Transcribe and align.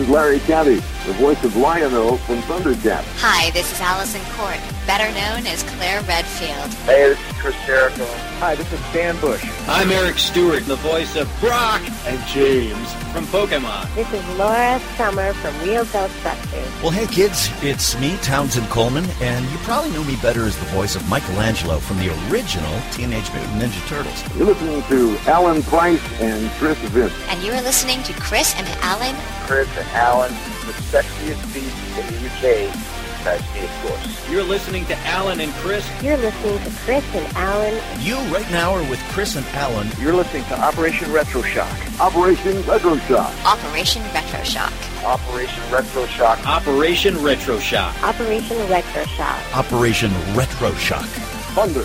is 0.00 0.08
Larry 0.08 0.40
Kenney, 0.40 0.76
the 1.06 1.12
voice 1.14 1.42
of 1.44 1.56
Lion-O 1.56 2.16
from 2.18 2.40
Thundercat. 2.42 3.02
Hi, 3.18 3.50
this 3.50 3.70
is 3.70 3.78
Alyson 3.80 4.22
Court, 4.32 4.58
better 4.86 5.12
known 5.12 5.46
as 5.46 5.62
Claire 5.74 6.00
Redfield. 6.02 6.72
Hey, 6.84 7.10
this 7.10 7.18
is 7.18 7.29
Chris 7.40 7.56
Jericho. 7.64 8.04
Hi, 8.38 8.54
this 8.54 8.70
is 8.70 8.80
Dan 8.92 9.18
Bush. 9.18 9.42
I'm 9.66 9.90
Eric 9.90 10.18
Stuart, 10.18 10.66
the 10.66 10.76
voice 10.76 11.16
of 11.16 11.26
Brock 11.40 11.80
and 12.04 12.20
James 12.26 12.92
from 13.14 13.24
Pokemon. 13.26 13.92
This 13.94 14.12
is 14.12 14.22
Laura 14.36 14.78
Summer 14.98 15.32
from 15.32 15.58
Real 15.60 15.86
Ghostbusters. 15.86 16.82
Well, 16.82 16.90
hey 16.90 17.06
kids, 17.06 17.48
it's 17.62 17.98
me, 17.98 18.18
Townsend 18.18 18.68
Coleman, 18.68 19.06
and 19.22 19.50
you 19.50 19.56
probably 19.58 19.90
know 19.92 20.04
me 20.04 20.16
better 20.16 20.44
as 20.44 20.58
the 20.58 20.66
voice 20.66 20.96
of 20.96 21.08
Michelangelo 21.08 21.78
from 21.78 21.96
the 21.96 22.10
original 22.28 22.78
Teenage 22.92 23.32
Mutant 23.32 23.62
Ninja 23.62 23.88
Turtles. 23.88 24.36
You're 24.36 24.48
listening 24.48 24.82
to 24.82 25.16
Alan 25.26 25.62
Price 25.62 26.02
and 26.20 26.50
Chris 26.58 26.78
Vince. 26.90 27.14
And 27.28 27.42
you 27.42 27.52
are 27.52 27.62
listening 27.62 28.02
to 28.02 28.12
Chris 28.20 28.54
and 28.56 28.68
Alan. 28.82 29.16
Chris 29.46 29.68
and 29.78 29.88
Alan, 29.88 30.32
the 30.66 30.74
sexiest 30.92 31.42
beast 31.54 31.74
in 31.96 32.06
the 32.06 32.68
UK. 32.68 32.89
Besides 33.20 33.54
me, 33.54 33.64
of 33.64 33.70
course. 33.82 34.30
You're 34.30 34.42
listening 34.42 34.86
to 34.86 34.96
Alan 35.00 35.40
and 35.40 35.52
Chris. 35.56 35.86
You're 36.02 36.16
listening 36.16 36.58
to 36.64 36.70
Chris 36.80 37.04
and 37.14 37.36
Alan. 37.36 37.74
You 38.00 38.16
right 38.34 38.50
now 38.50 38.72
are 38.72 38.82
with 38.88 38.98
Chris 39.10 39.36
and 39.36 39.44
Alan. 39.48 39.88
You're 40.00 40.14
listening 40.14 40.44
to 40.44 40.58
Operation 40.58 41.12
Retro 41.12 41.42
Shock. 41.42 41.68
Operation 42.00 42.62
Retro 42.62 42.96
Shock. 42.96 43.44
Operation 43.44 44.02
Retro 44.14 44.42
Shock. 44.42 44.72
Operation 45.04 45.62
Retro 45.70 46.06
Shock. 46.06 46.46
Operation 46.46 47.22
Retro 47.22 47.58
Shock. 47.58 48.02
Operation 48.02 48.56
Retro 48.70 49.04
Shock. 49.04 49.54
Operation 49.54 50.10
Retro 50.34 50.72
Shock. 50.76 51.04
Thunder. 51.52 51.84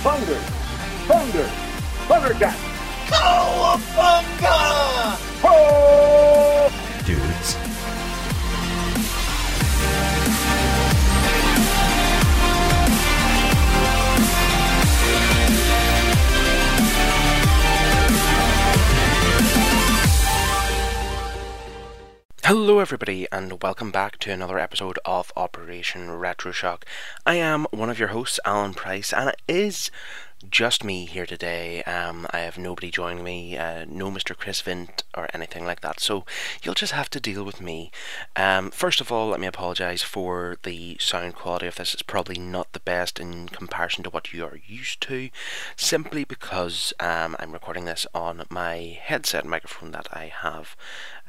Thunder. 0.00 0.40
Thunder. 1.06 1.50
Thundercat. 2.08 2.56
Cowabunga! 3.12 4.56
Oh! 5.44 6.51
Hello, 22.54 22.80
everybody, 22.80 23.26
and 23.32 23.62
welcome 23.62 23.90
back 23.90 24.18
to 24.18 24.30
another 24.30 24.58
episode 24.58 24.98
of 25.06 25.32
Operation 25.34 26.10
Retro 26.10 26.52
Shock. 26.52 26.84
I 27.24 27.36
am 27.36 27.66
one 27.70 27.88
of 27.88 27.98
your 27.98 28.08
hosts, 28.08 28.38
Alan 28.44 28.74
Price, 28.74 29.10
and 29.10 29.30
it 29.30 29.40
is 29.48 29.90
just 30.50 30.84
me 30.84 31.06
here 31.06 31.26
today. 31.26 31.82
Um, 31.84 32.26
I 32.30 32.40
have 32.40 32.58
nobody 32.58 32.90
joining 32.90 33.24
me, 33.24 33.56
uh, 33.56 33.84
no 33.88 34.10
Mr. 34.10 34.36
Chris 34.36 34.60
Vint 34.60 35.04
or 35.16 35.28
anything 35.32 35.64
like 35.64 35.80
that, 35.80 36.00
so 36.00 36.24
you'll 36.62 36.74
just 36.74 36.92
have 36.92 37.10
to 37.10 37.20
deal 37.20 37.44
with 37.44 37.60
me. 37.60 37.90
Um, 38.36 38.70
first 38.70 39.00
of 39.00 39.12
all, 39.12 39.28
let 39.28 39.40
me 39.40 39.46
apologise 39.46 40.02
for 40.02 40.56
the 40.62 40.96
sound 41.00 41.34
quality 41.34 41.66
of 41.66 41.76
this. 41.76 41.94
It's 41.94 42.02
probably 42.02 42.38
not 42.38 42.72
the 42.72 42.80
best 42.80 43.20
in 43.20 43.48
comparison 43.48 44.04
to 44.04 44.10
what 44.10 44.32
you 44.32 44.44
are 44.44 44.60
used 44.66 45.00
to, 45.02 45.30
simply 45.76 46.24
because 46.24 46.92
um, 47.00 47.36
I'm 47.38 47.52
recording 47.52 47.84
this 47.84 48.06
on 48.14 48.44
my 48.50 48.98
headset 49.00 49.44
microphone 49.44 49.92
that 49.92 50.08
I 50.12 50.32
have. 50.42 50.76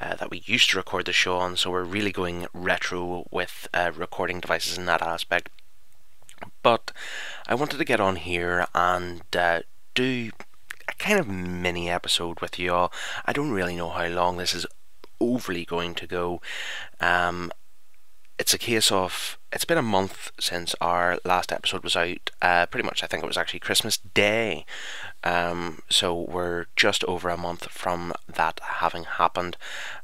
Uh, 0.01 0.15
that 0.15 0.31
we 0.31 0.43
used 0.45 0.69
to 0.71 0.77
record 0.77 1.05
the 1.05 1.13
show 1.13 1.37
on, 1.37 1.55
so 1.55 1.71
we're 1.71 1.83
really 1.83 2.11
going 2.11 2.47
retro 2.53 3.25
with 3.31 3.67
uh, 3.73 3.91
recording 3.95 4.39
devices 4.39 4.77
in 4.77 4.85
that 4.85 5.01
aspect. 5.01 5.49
But 6.63 6.91
I 7.47 7.55
wanted 7.55 7.77
to 7.77 7.85
get 7.85 7.99
on 7.99 8.15
here 8.15 8.65
and 8.73 9.21
uh, 9.35 9.61
do 9.93 10.31
a 10.87 10.93
kind 10.95 11.19
of 11.19 11.27
mini 11.27 11.89
episode 11.89 12.39
with 12.39 12.57
you 12.57 12.73
all. 12.73 12.91
I 13.25 13.33
don't 13.33 13.51
really 13.51 13.75
know 13.75 13.89
how 13.89 14.07
long 14.07 14.37
this 14.37 14.55
is 14.55 14.65
overly 15.19 15.65
going 15.65 15.93
to 15.95 16.07
go. 16.07 16.41
Um, 16.99 17.51
it's 18.43 18.53
a 18.53 18.57
case 18.57 18.91
of 18.91 19.37
it's 19.53 19.63
been 19.63 19.77
a 19.77 19.81
month 19.81 20.29
since 20.37 20.75
our 20.81 21.17
last 21.23 21.49
episode 21.49 21.81
was 21.81 21.95
out. 21.95 22.29
Uh, 22.41 22.65
pretty 22.65 22.85
much, 22.85 23.01
I 23.01 23.07
think 23.07 23.23
it 23.23 23.27
was 23.27 23.37
actually 23.37 23.61
Christmas 23.61 23.99
Day. 23.99 24.65
Um, 25.23 25.81
so 25.89 26.13
we're 26.13 26.65
just 26.75 27.05
over 27.05 27.29
a 27.29 27.37
month 27.37 27.69
from 27.69 28.11
that 28.27 28.59
having 28.61 29.05
happened, 29.05 29.55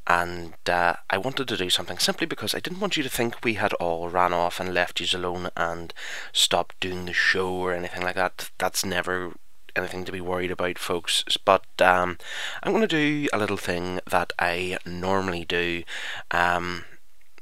and 0.08 0.54
uh, 0.70 0.94
I 1.10 1.18
wanted 1.18 1.50
to 1.50 1.58
do 1.58 1.70
something 1.70 1.98
simply 1.98 2.28
because 2.28 2.56
I 2.56 2.62
didn't 2.62 2.80
want 2.80 2.96
you 2.96 3.04
to 3.04 3.10
think 3.10 3.44
we 3.44 3.56
had 3.56 3.74
all 3.74 4.08
ran 4.08 4.32
off 4.32 4.62
and 4.62 4.74
left 4.74 5.02
you 5.02 5.20
alone 5.20 5.50
and 5.58 5.94
stopped 6.32 6.80
doing 6.80 7.08
the 7.08 7.14
show 7.14 7.50
or 7.50 7.74
anything 7.74 8.04
like 8.04 8.16
that. 8.16 8.52
That's 8.58 8.86
never 8.86 9.34
anything 9.76 10.06
to 10.06 10.14
be 10.14 10.22
worried 10.22 10.52
about, 10.52 10.80
folks. 10.80 11.26
But 11.44 11.66
um, 11.82 12.18
I'm 12.64 12.72
going 12.72 12.88
to 12.88 12.88
do 12.88 13.28
a 13.34 13.38
little 13.38 13.58
thing 13.58 14.00
that 14.10 14.32
I 14.40 14.78
normally 14.86 15.44
do. 15.44 15.84
Um, 16.32 16.86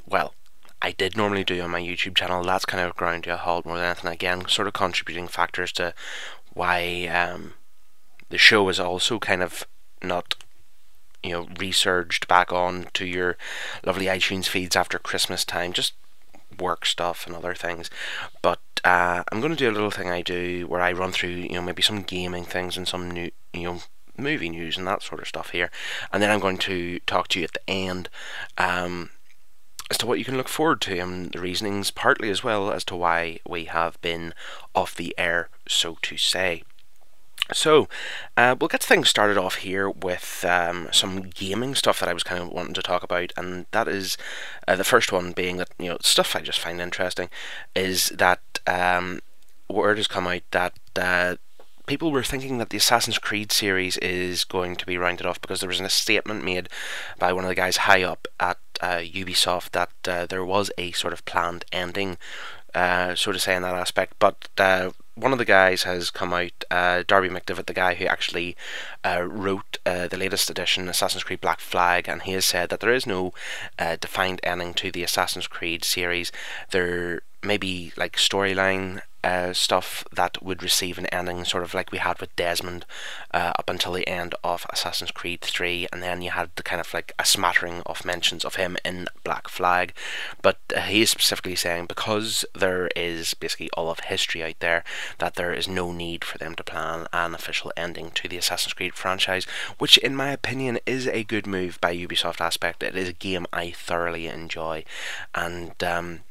well, 0.08 0.34
I 0.82 0.92
did 0.92 1.18
normally 1.18 1.44
do 1.44 1.62
on 1.62 1.72
my 1.72 1.82
YouTube 1.82 2.16
channel. 2.16 2.44
That's 2.44 2.66
kind 2.66 2.84
of 2.84 2.96
ground 2.96 3.24
to 3.24 3.34
a 3.34 3.38
halt 3.38 3.66
more 3.66 3.78
than 3.78 3.86
anything. 3.86 4.12
Again, 4.12 4.48
sort 4.48 4.68
of 4.68 4.74
contributing 4.74 5.28
factors 5.28 5.72
to 5.74 5.94
why 6.54 7.08
um, 7.08 7.54
the 8.30 8.38
show 8.38 8.68
is 8.70 8.80
also 8.80 9.20
kind 9.20 9.42
of 9.42 9.66
not, 10.04 10.36
you 11.24 11.32
know, 11.32 11.48
resurged 11.60 12.28
back 12.28 12.54
on 12.54 12.88
to 12.94 13.06
your 13.06 13.38
lovely 13.86 14.06
iTunes 14.06 14.48
feeds 14.48 14.76
after 14.76 15.00
Christmas 15.00 15.44
time. 15.44 15.74
Just 15.74 15.94
work 16.60 16.86
stuff 16.86 17.26
and 17.26 17.36
other 17.36 17.56
things. 17.56 17.90
But 18.42 18.60
uh, 18.84 19.24
I'm 19.32 19.40
going 19.40 19.52
to 19.52 19.58
do 19.58 19.70
a 19.70 19.74
little 19.74 19.92
thing 19.92 20.10
I 20.10 20.22
do 20.22 20.68
where 20.68 20.82
I 20.82 20.92
run 20.92 21.12
through, 21.12 21.30
you 21.30 21.54
know, 21.54 21.62
maybe 21.62 21.82
some 21.82 22.04
gaming 22.04 22.44
things 22.44 22.78
and 22.78 22.88
some 22.88 23.10
new, 23.10 23.32
you 23.54 23.64
know, 23.64 23.82
movie 24.18 24.50
news 24.50 24.78
and 24.78 24.88
that 24.88 25.04
sort 25.04 25.22
of 25.22 25.28
stuff 25.28 25.52
here. 25.52 25.70
And 26.12 26.22
then 26.22 26.32
I'm 26.32 26.40
going 26.40 26.58
to 26.60 27.00
talk 27.00 27.28
to 27.30 27.40
you 27.40 27.46
at 27.46 27.54
the 27.54 27.70
end. 27.70 28.10
Um, 28.58 29.12
as 29.90 29.98
to 29.98 30.06
what 30.06 30.20
you 30.20 30.26
can 30.26 30.38
look 30.38 30.50
forward 30.50 30.82
to 30.82 30.98
and 31.00 31.32
the 31.32 31.40
reasonings 31.40 31.92
partly 31.92 32.30
as 32.30 32.44
well 32.44 32.72
as 32.72 32.84
to 32.86 32.96
why 32.96 33.40
we 33.48 33.66
have 33.66 34.02
been 34.02 34.34
off 34.76 34.96
the 34.96 35.14
air 35.18 35.50
so 35.68 35.98
to 36.02 36.18
say. 36.18 36.64
So 37.54 37.88
uh, 38.36 38.56
we'll 38.60 38.68
get 38.68 38.84
things 38.84 39.10
started 39.10 39.38
off 39.38 39.56
here 39.56 39.90
with 39.90 40.44
um, 40.48 40.90
some 40.92 41.22
gaming 41.22 41.76
stuff 41.76 42.00
that 42.00 42.10
I 42.10 42.14
was 42.14 42.24
kind 42.24 42.42
of 42.42 42.50
wanting 42.50 42.74
to 42.74 42.82
talk 42.82 43.04
about, 43.04 43.32
and 43.38 43.66
that 43.72 43.88
is 43.88 44.18
uh, 44.68 44.76
the 44.76 44.84
first 44.84 45.14
one 45.14 45.32
being 45.32 45.56
that 45.58 45.70
you 45.80 45.90
know 45.90 45.98
stuff 46.02 46.36
I 46.36 46.42
just 46.42 46.60
find 46.60 46.82
interesting 46.82 47.30
is 47.74 48.10
that 48.10 48.42
um, 48.68 49.22
word 49.70 49.98
has 49.98 50.08
come 50.08 50.28
out 50.28 50.42
that 50.52 50.74
uh, 50.98 51.36
people 51.88 52.12
were 52.12 52.24
thinking 52.24 52.58
that 52.60 52.70
the 52.70 52.78
Assassin's 52.78 53.18
Creed 53.18 53.52
series 53.52 53.98
is 53.98 54.44
going 54.44 54.76
to 54.76 54.86
be 54.86 54.98
rounded 54.98 55.26
off 55.26 55.42
because 55.42 55.62
there 55.62 55.70
was 55.70 55.80
a 55.80 55.90
statement 55.90 56.44
made 56.44 56.70
by 57.18 57.34
one 57.34 57.46
of 57.46 57.48
the 57.50 57.56
guys 57.56 57.78
high 57.78 58.04
up 58.04 58.28
at 58.40 58.60
uh, 58.82 58.98
Ubisoft 58.98 59.72
that 59.72 59.90
uh, 60.08 60.26
there 60.28 60.46
was 60.46 60.70
a 60.78 60.92
sort 60.92 61.14
of 61.14 61.26
planned 61.26 61.66
ending, 61.72 62.18
uh, 62.76 63.16
so 63.16 63.32
to 63.32 63.40
say, 63.40 63.56
in 63.56 63.64
that 63.64 63.74
aspect. 63.74 64.14
But 64.20 64.50
uh, 64.58 64.92
one 65.16 65.32
of 65.32 65.40
the 65.40 65.46
guys 65.46 65.84
has 65.84 66.12
come 66.12 66.34
out, 66.34 66.64
uh, 66.70 67.04
Darby 67.08 67.30
McDevitt, 67.30 67.66
the 67.66 67.74
guy 67.74 67.96
who 67.96 68.06
actually 68.06 68.56
uh, 69.04 69.24
wrote 69.24 69.80
the 69.86 70.18
latest 70.18 70.50
edition, 70.50 70.90
Assassin's 70.90 71.24
Creed 71.24 71.42
Black 71.42 71.60
Flag, 71.60 72.08
and 72.08 72.22
he 72.22 72.34
has 72.34 72.46
said 72.46 72.70
that 72.70 72.82
there 72.82 72.94
is 72.94 73.08
no 73.08 73.34
defined 74.00 74.42
ending 74.44 74.74
to 74.76 74.92
the 74.92 75.04
Assassin's 75.04 75.48
Creed 75.48 75.84
series. 75.84 76.32
There 76.72 77.22
may 77.48 77.58
be 77.58 77.94
like 77.98 78.18
storyline 78.18 79.02
uh, 79.24 79.52
stuff 79.52 80.06
that 80.14 80.42
would 80.42 80.64
receive 80.64 80.98
an 80.98 81.06
ending, 81.08 81.44
sort 81.44 81.64
of 81.64 81.74
like 81.74 81.92
we 81.92 81.98
had 81.98 82.20
with 82.22 82.34
Desmond 82.38 82.86
uh, 83.34 83.52
up 83.60 83.70
until 83.70 83.92
the 83.92 84.08
end 84.08 84.34
of 84.44 84.66
Assassin's 84.70 85.12
Creed 85.12 85.42
3, 85.42 85.88
and 85.92 86.02
then 86.02 86.22
you 86.22 86.32
had 86.32 86.50
the 86.56 86.64
kind 86.64 86.80
of 86.80 86.94
like 86.94 87.12
a 87.20 87.26
smattering 87.26 87.82
of 87.86 88.06
mentions 88.06 88.46
of 88.46 88.56
him 88.56 88.78
in 88.86 89.08
Black 89.26 89.50
Flag. 89.50 89.94
But 90.42 90.60
uh, 90.74 90.82
he 90.82 91.02
is 91.02 91.10
specifically 91.10 91.56
saying 91.56 91.88
because 91.88 92.46
there 92.56 92.90
is 92.96 93.34
basically 93.34 93.70
all 93.72 93.90
of 93.90 94.00
history 94.02 94.44
out 94.44 94.60
there, 94.60 94.84
that 95.18 95.36
there 95.36 95.54
is 95.54 95.68
no 95.68 95.92
need 95.92 96.24
for 96.24 96.38
them 96.38 96.56
to 96.56 96.64
plan 96.64 97.08
an 97.12 97.34
official 97.34 97.74
ending 97.76 98.12
to 98.12 98.30
the 98.30 98.38
Assassin's 98.38 98.74
Creed 98.74 98.94
franchise, 98.94 99.46
which, 99.78 99.98
in 99.98 100.16
my 100.16 100.30
opinion, 100.30 100.80
is 100.86 101.08
a 101.08 101.24
good 101.24 101.48
move 101.48 101.82
by 101.82 101.94
Ubisoft 101.94 102.40
aspect. 102.40 102.82
It 102.82 102.96
is 102.96 103.10
a 103.10 103.14
game 103.14 103.46
I 103.52 103.72
thoroughly 103.72 104.28
enjoy, 104.28 104.86
and 105.36 105.84
um, 105.84 106.22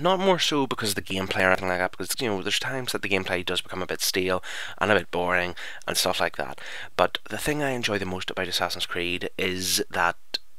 not 0.00 0.20
more 0.20 0.38
so 0.38 0.66
because 0.66 0.90
of 0.90 0.94
the 0.96 1.02
gameplay 1.02 1.42
or 1.42 1.48
anything 1.48 1.68
like 1.68 1.78
that, 1.78 1.92
because 1.92 2.14
you 2.20 2.28
know 2.28 2.42
there's 2.42 2.58
times 2.58 2.92
that 2.92 3.02
the 3.02 3.08
gameplay 3.08 3.44
does 3.44 3.60
become 3.60 3.82
a 3.82 3.86
bit 3.86 4.00
stale 4.00 4.42
and 4.78 4.90
a 4.90 4.94
bit 4.94 5.10
boring 5.10 5.54
and 5.86 5.96
stuff 5.96 6.20
like 6.20 6.36
that. 6.36 6.60
But 6.96 7.18
the 7.30 7.38
thing 7.38 7.62
I 7.62 7.70
enjoy 7.70 7.98
the 7.98 8.06
most 8.06 8.30
about 8.30 8.48
Assassin's 8.48 8.86
Creed 8.86 9.30
is 9.38 9.84
that 9.90 10.16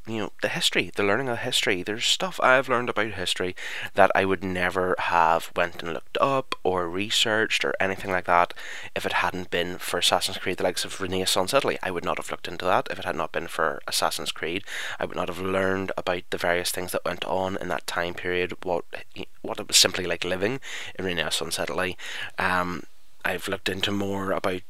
you 0.08 0.20
know 0.20 0.32
the 0.42 0.50
history, 0.50 0.92
the 0.96 1.04
learning 1.04 1.30
of 1.30 1.40
history. 1.40 1.84
There's 1.84 2.06
stuff 2.06 2.40
I've 2.42 2.70
learned 2.70 2.90
about 2.90 3.12
history 3.12 3.56
that 3.94 4.12
I 4.16 4.26
would 4.26 4.44
never 4.44 4.96
have 4.98 5.52
went 5.56 5.82
and 5.84 5.94
looked 5.94 6.18
up 6.20 6.56
or 6.64 6.90
researched 6.90 7.66
or 7.66 7.74
anything 7.80 8.12
like 8.12 8.26
that 8.26 8.54
if 8.96 9.06
it 9.06 9.14
hadn't 9.14 9.50
been 9.50 9.78
for 9.78 10.00
Assassin's 10.00 10.38
Creed. 10.38 10.58
The 10.58 10.64
likes 10.64 10.86
of 10.86 11.02
Renaissance 11.02 11.54
Italy, 11.54 11.78
I 11.84 11.92
would 11.92 12.06
not 12.06 12.18
have 12.18 12.32
looked 12.32 12.48
into 12.48 12.66
that 12.66 12.88
if 12.90 13.00
it 13.00 13.06
had 13.06 13.16
not 13.16 13.32
been 13.32 13.48
for 13.48 13.82
Assassin's 13.88 14.32
Creed. 14.32 14.64
I 15.00 15.06
would 15.06 15.18
not 15.18 15.30
have 15.30 15.40
learned 15.40 15.92
about 15.98 16.24
the 16.30 16.38
various 16.38 16.72
things 16.72 16.92
that 16.92 17.06
went 17.06 17.26
on 17.26 17.58
in 17.58 17.68
that 17.70 17.88
time 17.88 18.14
period. 18.14 18.54
What 18.64 18.86
what 19.42 19.60
it 19.60 19.68
was 19.68 19.78
simply 19.78 20.06
like 20.06 20.24
living 20.24 20.60
in 20.98 21.06
Renaissance 21.06 21.60
Italy. 21.60 21.98
Um, 22.38 22.84
I've 23.26 23.48
looked 23.48 23.70
into 23.70 23.92
more 23.92 24.32
about 24.32 24.62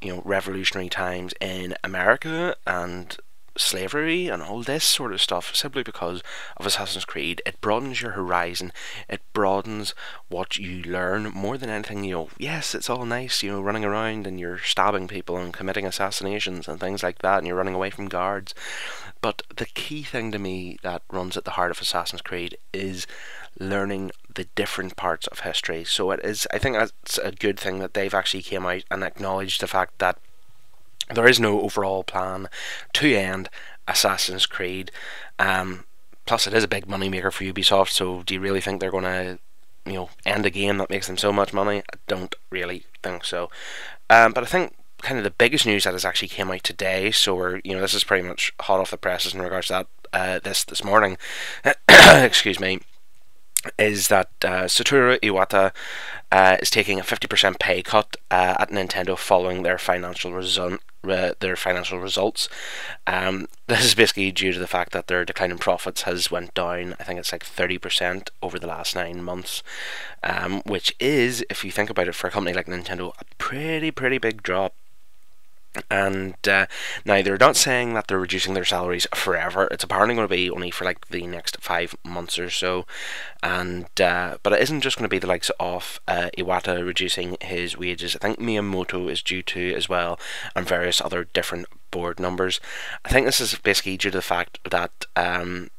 you 0.00 0.14
know 0.14 0.22
revolutionary 0.24 0.88
times 0.88 1.34
in 1.40 1.74
America 1.84 2.56
and 2.66 3.16
slavery 3.56 4.28
and 4.28 4.42
all 4.42 4.62
this 4.62 4.84
sort 4.84 5.12
of 5.12 5.20
stuff 5.20 5.54
simply 5.54 5.82
because 5.82 6.22
of 6.56 6.66
Assassin's 6.66 7.04
Creed. 7.04 7.42
It 7.44 7.60
broadens 7.60 8.00
your 8.00 8.12
horizon. 8.12 8.72
It 9.08 9.20
broadens 9.32 9.94
what 10.28 10.56
you 10.56 10.82
learn 10.82 11.24
more 11.24 11.58
than 11.58 11.70
anything. 11.70 12.04
You 12.04 12.14
know, 12.14 12.28
yes, 12.38 12.74
it's 12.74 12.90
all 12.90 13.04
nice. 13.04 13.42
You 13.42 13.52
know, 13.52 13.60
running 13.60 13.84
around 13.84 14.26
and 14.26 14.38
you're 14.38 14.58
stabbing 14.58 15.08
people 15.08 15.36
and 15.36 15.52
committing 15.52 15.86
assassinations 15.86 16.68
and 16.68 16.78
things 16.78 17.02
like 17.02 17.18
that, 17.18 17.38
and 17.38 17.46
you're 17.46 17.56
running 17.56 17.74
away 17.74 17.90
from 17.90 18.08
guards. 18.08 18.54
But 19.20 19.42
the 19.54 19.66
key 19.66 20.02
thing 20.02 20.32
to 20.32 20.38
me 20.38 20.78
that 20.82 21.02
runs 21.10 21.36
at 21.36 21.44
the 21.44 21.52
heart 21.52 21.70
of 21.70 21.80
Assassin's 21.80 22.22
Creed 22.22 22.56
is 22.72 23.06
learning 23.58 24.12
the 24.34 24.44
different 24.54 24.96
parts 24.96 25.26
of 25.26 25.40
history. 25.40 25.84
So 25.84 26.10
it 26.10 26.20
is. 26.24 26.46
I 26.52 26.58
think 26.58 26.76
that's 26.76 27.18
a 27.18 27.32
good 27.32 27.58
thing 27.58 27.80
that 27.80 27.94
they've 27.94 28.14
actually 28.14 28.42
came 28.42 28.64
out 28.64 28.84
and 28.90 29.04
acknowledged 29.04 29.60
the 29.60 29.66
fact 29.66 29.98
that 29.98 30.18
there 31.14 31.28
is 31.28 31.40
no 31.40 31.60
overall 31.60 32.04
plan 32.04 32.48
to 32.94 33.14
end 33.14 33.48
Assassin's 33.88 34.46
Creed. 34.46 34.90
Um, 35.38 35.84
plus, 36.26 36.46
it 36.46 36.54
is 36.54 36.64
a 36.64 36.68
big 36.68 36.88
money 36.88 37.08
maker 37.08 37.30
for 37.30 37.44
Ubisoft. 37.44 37.90
So, 37.90 38.22
do 38.22 38.34
you 38.34 38.40
really 38.40 38.60
think 38.60 38.80
they're 38.80 38.90
going 38.90 39.04
to, 39.04 39.38
you 39.86 39.94
know, 39.94 40.10
end 40.24 40.46
a 40.46 40.50
game 40.50 40.78
that 40.78 40.90
makes 40.90 41.06
them 41.06 41.16
so 41.16 41.32
much 41.32 41.52
money? 41.52 41.82
I 41.92 41.98
don't 42.06 42.34
really 42.50 42.84
think 43.02 43.24
so. 43.24 43.50
Um, 44.08 44.32
but 44.32 44.44
I 44.44 44.46
think 44.46 44.74
kind 45.02 45.18
of 45.18 45.24
the 45.24 45.30
biggest 45.30 45.64
news 45.66 45.84
that 45.84 45.94
has 45.94 46.04
actually 46.04 46.28
came 46.28 46.50
out 46.50 46.62
today. 46.62 47.10
So, 47.10 47.34
we're, 47.34 47.60
you 47.64 47.74
know, 47.74 47.80
this 47.80 47.94
is 47.94 48.04
pretty 48.04 48.26
much 48.26 48.52
hot 48.60 48.80
off 48.80 48.90
the 48.90 48.96
presses 48.96 49.34
in 49.34 49.42
regards 49.42 49.68
to 49.68 49.72
that. 49.72 49.86
Uh, 50.12 50.40
this 50.42 50.64
this 50.64 50.82
morning, 50.82 51.16
excuse 51.88 52.58
me, 52.58 52.80
is 53.78 54.08
that 54.08 54.28
uh, 54.42 54.64
Satoru 54.64 55.20
Iwata 55.20 55.72
uh, 56.32 56.56
is 56.60 56.70
taking 56.70 56.98
a 56.98 57.04
50% 57.04 57.58
pay 57.58 57.82
cut 57.82 58.16
uh, 58.30 58.56
at 58.58 58.70
Nintendo 58.70 59.16
following 59.16 59.62
their 59.62 59.78
financial 59.78 60.32
result, 61.02 61.34
their 61.40 61.56
financial 61.56 61.98
results. 61.98 62.48
Um, 63.06 63.46
this 63.66 63.84
is 63.84 63.94
basically 63.94 64.32
due 64.32 64.52
to 64.52 64.58
the 64.58 64.66
fact 64.66 64.92
that 64.92 65.06
their 65.06 65.24
decline 65.24 65.50
in 65.50 65.58
profits 65.58 66.02
has 66.02 66.30
went 66.30 66.54
down. 66.54 66.94
I 66.98 67.04
think 67.04 67.18
it's 67.18 67.32
like 67.32 67.44
30% 67.44 68.28
over 68.42 68.58
the 68.58 68.66
last 68.66 68.94
nine 68.94 69.22
months, 69.22 69.62
um, 70.22 70.62
which 70.66 70.94
is, 71.00 71.44
if 71.50 71.64
you 71.64 71.70
think 71.70 71.90
about 71.90 72.08
it, 72.08 72.14
for 72.14 72.26
a 72.26 72.30
company 72.30 72.54
like 72.54 72.66
Nintendo, 72.66 73.12
a 73.18 73.24
pretty 73.38 73.90
pretty 73.90 74.18
big 74.18 74.42
drop. 74.42 74.74
And 75.88 76.36
uh, 76.48 76.66
now 77.04 77.22
they're 77.22 77.38
not 77.38 77.56
saying 77.56 77.94
that 77.94 78.08
they're 78.08 78.18
reducing 78.18 78.54
their 78.54 78.64
salaries 78.64 79.06
forever. 79.14 79.68
It's 79.70 79.84
apparently 79.84 80.16
going 80.16 80.26
to 80.26 80.34
be 80.34 80.50
only 80.50 80.70
for 80.70 80.84
like 80.84 81.06
the 81.08 81.26
next 81.26 81.58
five 81.60 81.94
months 82.04 82.38
or 82.40 82.50
so. 82.50 82.86
And 83.42 83.86
uh, 84.00 84.38
but 84.42 84.52
it 84.52 84.62
isn't 84.62 84.80
just 84.80 84.96
going 84.96 85.04
to 85.04 85.14
be 85.14 85.20
the 85.20 85.28
likes 85.28 85.50
of 85.60 86.00
uh, 86.08 86.30
Iwata 86.36 86.84
reducing 86.84 87.36
his 87.40 87.78
wages. 87.78 88.16
I 88.16 88.18
think 88.18 88.40
Miyamoto 88.40 89.10
is 89.10 89.22
due 89.22 89.42
to 89.42 89.74
as 89.74 89.88
well, 89.88 90.18
and 90.56 90.66
various 90.66 91.00
other 91.00 91.24
different 91.24 91.66
board 91.92 92.18
numbers. 92.18 92.60
I 93.04 93.10
think 93.10 93.26
this 93.26 93.40
is 93.40 93.54
basically 93.54 93.96
due 93.96 94.10
to 94.10 94.18
the 94.18 94.22
fact 94.22 94.58
that. 94.68 95.06
Um, 95.14 95.70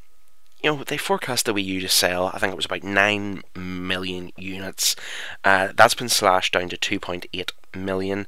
you 0.63 0.69
know, 0.69 0.83
they 0.83 0.97
forecast 0.97 1.47
the 1.47 1.55
Wii 1.55 1.63
U 1.65 1.81
to 1.81 1.89
sell, 1.89 2.27
I 2.27 2.37
think 2.37 2.53
it 2.53 2.55
was 2.55 2.65
about 2.65 2.83
9 2.83 3.41
million 3.55 4.31
units. 4.37 4.95
Uh, 5.43 5.69
that's 5.75 5.95
been 5.95 6.07
slashed 6.07 6.53
down 6.53 6.69
to 6.69 6.77
2.8 6.77 7.51
million. 7.73 8.27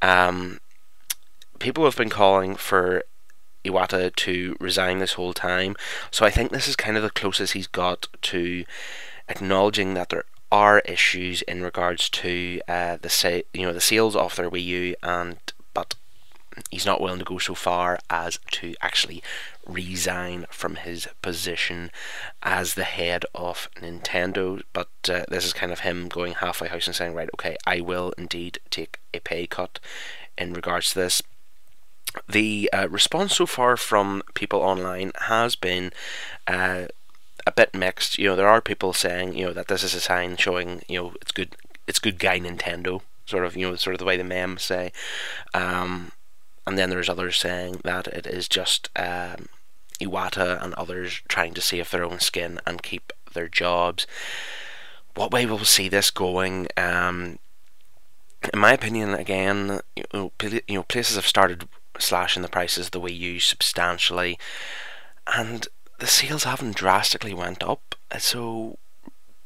Um, 0.00 0.60
people 1.58 1.84
have 1.84 1.96
been 1.96 2.10
calling 2.10 2.56
for 2.56 3.04
Iwata 3.64 4.14
to 4.14 4.56
resign 4.60 4.98
this 4.98 5.14
whole 5.14 5.32
time. 5.32 5.74
So 6.10 6.26
I 6.26 6.30
think 6.30 6.50
this 6.50 6.68
is 6.68 6.76
kind 6.76 6.96
of 6.96 7.02
the 7.02 7.10
closest 7.10 7.54
he's 7.54 7.66
got 7.66 8.08
to 8.22 8.64
acknowledging 9.28 9.94
that 9.94 10.10
there 10.10 10.24
are 10.52 10.80
issues 10.80 11.42
in 11.42 11.62
regards 11.62 12.08
to 12.10 12.60
uh, 12.68 12.98
the 13.00 13.08
sa- 13.08 13.40
you 13.52 13.62
know 13.62 13.72
the 13.72 13.80
sales 13.80 14.14
of 14.14 14.36
their 14.36 14.50
Wii 14.50 14.64
U, 14.64 14.94
and 15.02 15.38
but 15.72 15.94
he's 16.70 16.86
not 16.86 17.00
willing 17.00 17.18
to 17.18 17.24
go 17.24 17.38
so 17.38 17.54
far 17.54 17.98
as 18.10 18.38
to 18.52 18.74
actually 18.80 19.22
resign 19.66 20.46
from 20.50 20.76
his 20.76 21.08
position 21.22 21.90
as 22.42 22.74
the 22.74 22.84
head 22.84 23.24
of 23.34 23.68
Nintendo. 23.80 24.62
But 24.72 24.90
uh, 25.08 25.24
this 25.28 25.44
is 25.44 25.52
kind 25.52 25.72
of 25.72 25.80
him 25.80 26.08
going 26.08 26.34
halfway 26.34 26.68
house 26.68 26.86
and 26.86 26.94
saying, 26.94 27.14
right, 27.14 27.30
okay, 27.34 27.56
I 27.66 27.80
will 27.80 28.12
indeed 28.18 28.58
take 28.70 29.00
a 29.12 29.20
pay 29.20 29.46
cut 29.46 29.80
in 30.36 30.52
regards 30.52 30.90
to 30.90 31.00
this 31.00 31.22
the 32.28 32.70
uh, 32.72 32.88
response 32.88 33.36
so 33.36 33.46
far 33.46 33.76
from 33.76 34.22
people 34.34 34.60
online 34.60 35.12
has 35.22 35.56
been 35.56 35.92
uh, 36.46 36.86
a 37.46 37.52
bit 37.52 37.74
mixed. 37.74 38.18
You 38.18 38.28
know, 38.28 38.36
there 38.36 38.48
are 38.48 38.60
people 38.60 38.92
saying 38.92 39.36
you 39.36 39.46
know 39.46 39.52
that 39.52 39.68
this 39.68 39.82
is 39.82 39.94
a 39.94 40.00
sign 40.00 40.36
showing 40.36 40.82
you 40.88 41.00
know 41.00 41.14
it's 41.20 41.32
good, 41.32 41.56
it's 41.86 41.98
good 41.98 42.18
guy 42.18 42.38
Nintendo, 42.38 43.02
sort 43.26 43.44
of 43.44 43.56
you 43.56 43.68
know 43.68 43.76
sort 43.76 43.94
of 43.94 43.98
the 43.98 44.04
way 44.04 44.16
the 44.16 44.24
memes 44.24 44.62
say, 44.62 44.92
um, 45.52 46.12
and 46.66 46.78
then 46.78 46.90
there's 46.90 47.08
others 47.08 47.38
saying 47.38 47.80
that 47.84 48.06
it 48.08 48.26
is 48.26 48.48
just 48.48 48.88
um, 48.96 49.48
Iwata 50.00 50.62
and 50.62 50.74
others 50.74 51.20
trying 51.28 51.54
to 51.54 51.60
save 51.60 51.90
their 51.90 52.04
own 52.04 52.20
skin 52.20 52.60
and 52.66 52.82
keep 52.82 53.12
their 53.32 53.48
jobs. 53.48 54.06
What 55.14 55.30
way 55.30 55.46
will 55.46 55.58
we 55.58 55.64
see 55.64 55.88
this 55.88 56.10
going? 56.10 56.68
Um, 56.76 57.38
in 58.52 58.58
my 58.58 58.72
opinion, 58.72 59.14
again, 59.14 59.80
you 59.96 60.04
know, 60.12 60.32
you 60.42 60.62
know, 60.68 60.82
places 60.82 61.16
have 61.16 61.26
started 61.26 61.68
slashing 61.98 62.42
the 62.42 62.48
prices 62.48 62.86
of 62.86 62.92
the 62.92 63.00
Wii 63.00 63.18
U 63.18 63.40
substantially, 63.40 64.38
and 65.26 65.68
the 65.98 66.06
sales 66.06 66.44
haven't 66.44 66.76
drastically 66.76 67.34
went 67.34 67.62
up. 67.62 67.94
So, 68.18 68.78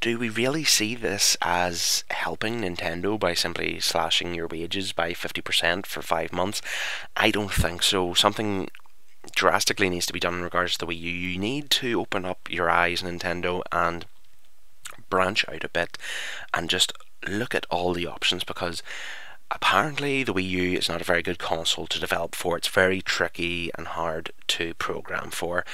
do 0.00 0.18
we 0.18 0.28
really 0.28 0.64
see 0.64 0.94
this 0.94 1.36
as 1.42 2.04
helping 2.10 2.60
Nintendo 2.60 3.18
by 3.18 3.34
simply 3.34 3.80
slashing 3.80 4.34
your 4.34 4.46
wages 4.46 4.92
by 4.92 5.12
50% 5.12 5.86
for 5.86 6.02
five 6.02 6.32
months? 6.32 6.62
I 7.16 7.30
don't 7.30 7.52
think 7.52 7.82
so. 7.82 8.14
Something 8.14 8.68
drastically 9.34 9.90
needs 9.90 10.06
to 10.06 10.12
be 10.12 10.20
done 10.20 10.34
in 10.34 10.42
regards 10.42 10.74
to 10.74 10.78
the 10.78 10.86
Wii 10.86 11.00
U. 11.00 11.10
You 11.10 11.38
need 11.38 11.70
to 11.70 12.00
open 12.00 12.24
up 12.24 12.48
your 12.50 12.70
eyes, 12.70 13.02
Nintendo, 13.02 13.62
and 13.72 14.06
branch 15.10 15.44
out 15.48 15.64
a 15.64 15.69
bit 15.69 15.98
and 16.55 16.70
just 16.70 16.93
look 17.26 17.55
at 17.55 17.67
all 17.70 17.93
the 17.93 18.06
options 18.06 18.44
because 18.44 18.82
apparently 19.50 20.22
the 20.22 20.34
Wii 20.34 20.48
U 20.48 20.78
is 20.78 20.88
not 20.88 21.00
a 21.00 21.05
very 21.05 21.22
good 21.22 21.38
console 21.38 21.86
to 21.86 22.00
develop 22.00 22.34
for. 22.34 22.56
It's 22.56 22.69
very 22.69 23.00
tricky 23.00 23.70
and 23.76 23.86
hard 23.86 24.32
to 24.48 24.74
program 24.74 25.31
for. 25.31 25.64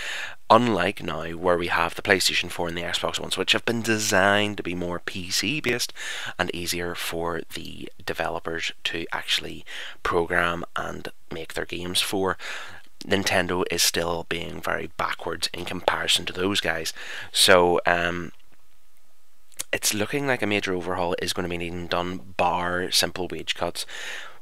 Unlike 0.51 1.03
now, 1.03 1.25
where 1.31 1.59
we 1.59 1.69
have 1.69 1.95
the 1.95 2.03
PlayStation 2.03 2.51
4 2.51 2.69
and 2.69 2.77
the 2.77 2.83
Xbox 2.83 3.19
One, 3.19 3.31
which 3.31 3.53
have 3.53 3.65
been 3.65 3.83
designed 3.83 4.57
to 4.59 4.63
be 4.63 4.75
more 4.75 5.01
PC 5.01 5.63
based 5.63 5.93
and 6.39 6.55
easier 6.55 6.95
for 6.95 7.43
the 7.55 7.89
developers 8.05 8.73
to 8.85 9.07
actually 9.13 9.65
program 10.03 10.65
and 10.77 11.09
make 11.33 11.55
their 11.55 11.65
games 11.65 12.01
for. 12.01 12.37
Nintendo 13.05 13.65
is 13.71 13.83
still 13.83 14.25
being 14.29 14.61
very 14.61 14.91
backwards 14.97 15.49
in 15.53 15.65
comparison 15.65 16.25
to 16.25 16.33
those 16.33 16.61
guys. 16.61 16.93
So, 17.33 17.81
um, 17.87 18.33
it's 19.73 19.95
looking 19.95 20.27
like 20.27 20.43
a 20.43 20.47
major 20.47 20.75
overhaul 20.75 21.15
is 21.21 21.33
going 21.33 21.45
to 21.45 21.51
be 21.51 21.59
needing 21.59 21.87
done, 21.87 22.35
bar 22.37 22.91
simple 22.91 23.29
wage 23.29 23.55
cuts. 23.55 23.87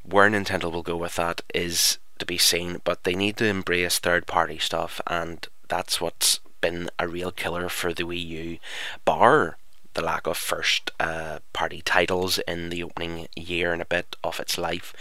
Where 0.05 0.29
Nintendo 0.29 0.71
will 0.71 0.83
go 0.83 0.97
with 0.97 1.17
that 1.17 1.43
is 1.55 1.99
to 2.19 2.27
be 2.27 2.39
seen, 2.39 2.81
but 2.85 3.05
they 3.05 3.15
need 3.15 3.37
to 3.39 3.47
embrace 3.47 3.99
third 3.99 4.27
party 4.27 4.59
stuff, 4.59 5.01
and 5.07 5.47
that's 5.69 6.01
what's 6.01 6.41
been 6.61 6.91
a 6.99 7.09
real 7.09 7.33
killer 7.33 7.69
for 7.69 7.93
the 7.93 8.05
Wii 8.05 8.27
U, 8.27 8.59
bar 9.05 9.57
the 9.95 10.03
lack 10.03 10.27
of 10.27 10.37
first 10.37 10.91
uh, 10.99 11.39
party 11.53 11.83
titles 11.83 12.39
in 12.49 12.71
the 12.71 12.83
opening 12.83 13.29
year 13.37 13.73
and 13.73 13.83
a 13.83 13.87
bit 13.87 14.17
of 14.25 14.41
its 14.41 14.57
life. 14.57 14.95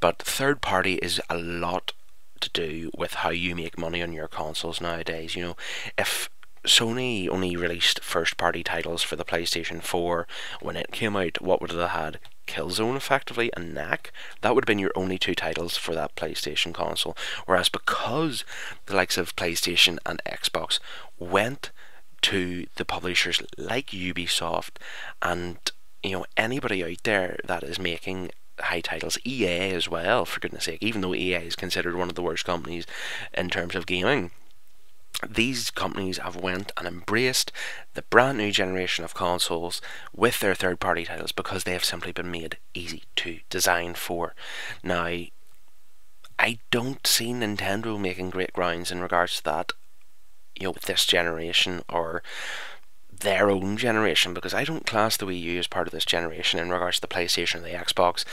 But 0.00 0.18
third 0.18 0.60
party 0.60 0.94
is 0.94 1.20
a 1.28 1.36
lot 1.36 1.92
to 2.40 2.50
do 2.50 2.90
with 2.96 3.14
how 3.14 3.30
you 3.30 3.54
make 3.54 3.78
money 3.78 4.02
on 4.02 4.12
your 4.12 4.28
consoles 4.28 4.80
nowadays. 4.80 5.36
You 5.36 5.42
know, 5.42 5.56
if 5.98 6.30
Sony 6.64 7.28
only 7.28 7.56
released 7.56 8.04
first 8.04 8.36
party 8.36 8.62
titles 8.62 9.02
for 9.02 9.16
the 9.16 9.24
PlayStation 9.24 9.82
4 9.82 10.26
when 10.60 10.76
it 10.76 10.92
came 10.92 11.16
out. 11.16 11.40
What 11.40 11.60
would 11.60 11.70
have 11.70 11.90
had? 11.90 12.18
Killzone 12.46 12.96
effectively 12.96 13.50
and 13.56 13.72
Knack. 13.72 14.12
That 14.40 14.54
would 14.54 14.64
have 14.64 14.66
been 14.66 14.78
your 14.78 14.92
only 14.94 15.18
two 15.18 15.34
titles 15.34 15.76
for 15.76 15.94
that 15.94 16.16
PlayStation 16.16 16.74
console. 16.74 17.16
Whereas 17.46 17.68
because 17.68 18.44
the 18.86 18.96
likes 18.96 19.16
of 19.16 19.36
PlayStation 19.36 19.98
and 20.04 20.20
Xbox 20.26 20.80
went 21.18 21.70
to 22.22 22.66
the 22.74 22.84
publishers 22.84 23.40
like 23.56 23.88
Ubisoft 23.88 24.76
and 25.22 25.56
you 26.02 26.10
know 26.10 26.26
anybody 26.36 26.84
out 26.84 27.02
there 27.04 27.38
that 27.44 27.62
is 27.62 27.78
making 27.78 28.30
high 28.58 28.80
titles, 28.82 29.16
EA 29.24 29.70
as 29.70 29.88
well, 29.88 30.26
for 30.26 30.40
goodness 30.40 30.64
sake, 30.64 30.82
even 30.82 31.00
though 31.00 31.14
EA 31.14 31.36
is 31.36 31.56
considered 31.56 31.96
one 31.96 32.10
of 32.10 32.14
the 32.14 32.22
worst 32.22 32.44
companies 32.44 32.86
in 33.32 33.48
terms 33.48 33.74
of 33.74 33.86
gaming 33.86 34.32
these 35.28 35.70
companies 35.70 36.18
have 36.18 36.36
went 36.36 36.72
and 36.76 36.86
embraced 36.86 37.52
the 37.94 38.02
brand 38.02 38.38
new 38.38 38.50
generation 38.50 39.04
of 39.04 39.14
consoles 39.14 39.80
with 40.14 40.40
their 40.40 40.54
third 40.54 40.80
party 40.80 41.04
titles 41.04 41.32
because 41.32 41.64
they 41.64 41.72
have 41.72 41.84
simply 41.84 42.12
been 42.12 42.30
made 42.30 42.58
easy 42.74 43.04
to 43.16 43.40
design 43.48 43.94
for. 43.94 44.34
Now, 44.82 45.04
I 46.38 46.58
don't 46.70 47.06
see 47.06 47.32
Nintendo 47.32 48.00
making 48.00 48.30
great 48.30 48.52
grounds 48.52 48.90
in 48.90 49.00
regards 49.00 49.36
to 49.36 49.44
that, 49.44 49.72
you 50.58 50.64
know, 50.64 50.70
with 50.70 50.84
this 50.84 51.04
generation 51.04 51.82
or 51.88 52.22
their 53.20 53.50
own 53.50 53.76
generation 53.76 54.32
because 54.32 54.54
I 54.54 54.64
don't 54.64 54.86
class 54.86 55.16
the 55.16 55.26
Wii 55.26 55.40
U 55.42 55.58
as 55.58 55.66
part 55.66 55.86
of 55.86 55.92
this 55.92 56.06
generation 56.06 56.58
in 56.58 56.70
regards 56.70 56.96
to 56.96 57.02
the 57.02 57.08
PlayStation 57.08 57.56
and 57.56 57.64
the 57.64 57.70
Xbox. 57.70 58.24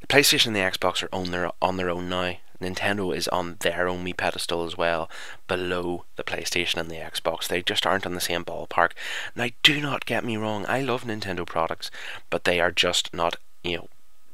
The 0.00 0.06
PlayStation 0.06 0.48
and 0.48 0.56
the 0.56 0.60
Xbox 0.60 1.02
are 1.02 1.14
on 1.14 1.30
their 1.30 1.50
on 1.60 1.76
their 1.76 1.90
own 1.90 2.08
now. 2.08 2.36
Nintendo 2.60 3.14
is 3.14 3.28
on 3.28 3.56
their 3.60 3.88
own 3.88 4.04
wee 4.04 4.12
pedestal 4.12 4.64
as 4.64 4.76
well, 4.76 5.10
below 5.48 6.04
the 6.16 6.24
PlayStation 6.24 6.76
and 6.76 6.90
the 6.90 6.96
Xbox. 6.96 7.48
They 7.48 7.62
just 7.62 7.86
aren't 7.86 8.06
on 8.06 8.14
the 8.14 8.20
same 8.20 8.44
ballpark. 8.44 8.92
Now, 9.34 9.48
do 9.62 9.80
not 9.80 10.06
get 10.06 10.24
me 10.24 10.36
wrong, 10.36 10.66
I 10.68 10.80
love 10.82 11.04
Nintendo 11.04 11.46
products, 11.46 11.90
but 12.28 12.44
they 12.44 12.60
are 12.60 12.70
just 12.70 13.14
not, 13.14 13.36
you 13.62 13.76
know, 13.78 13.88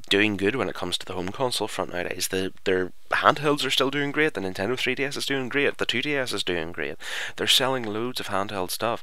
doing 0.08 0.36
good 0.36 0.56
when 0.56 0.68
it 0.68 0.74
comes 0.74 0.96
to 0.98 1.06
the 1.06 1.14
home 1.14 1.30
console 1.30 1.68
front 1.68 1.92
nowadays. 1.92 2.28
The 2.28 2.52
their 2.64 2.92
handhelds 3.10 3.64
are 3.64 3.70
still 3.70 3.90
doing 3.90 4.12
great. 4.12 4.34
The 4.34 4.40
Nintendo 4.40 4.74
3DS 4.74 5.16
is 5.16 5.26
doing 5.26 5.48
great. 5.48 5.78
The 5.78 5.86
2DS 5.86 6.32
is 6.32 6.44
doing 6.44 6.72
great. 6.72 6.96
They're 7.36 7.46
selling 7.46 7.82
loads 7.82 8.20
of 8.20 8.28
handheld 8.28 8.70
stuff, 8.70 9.02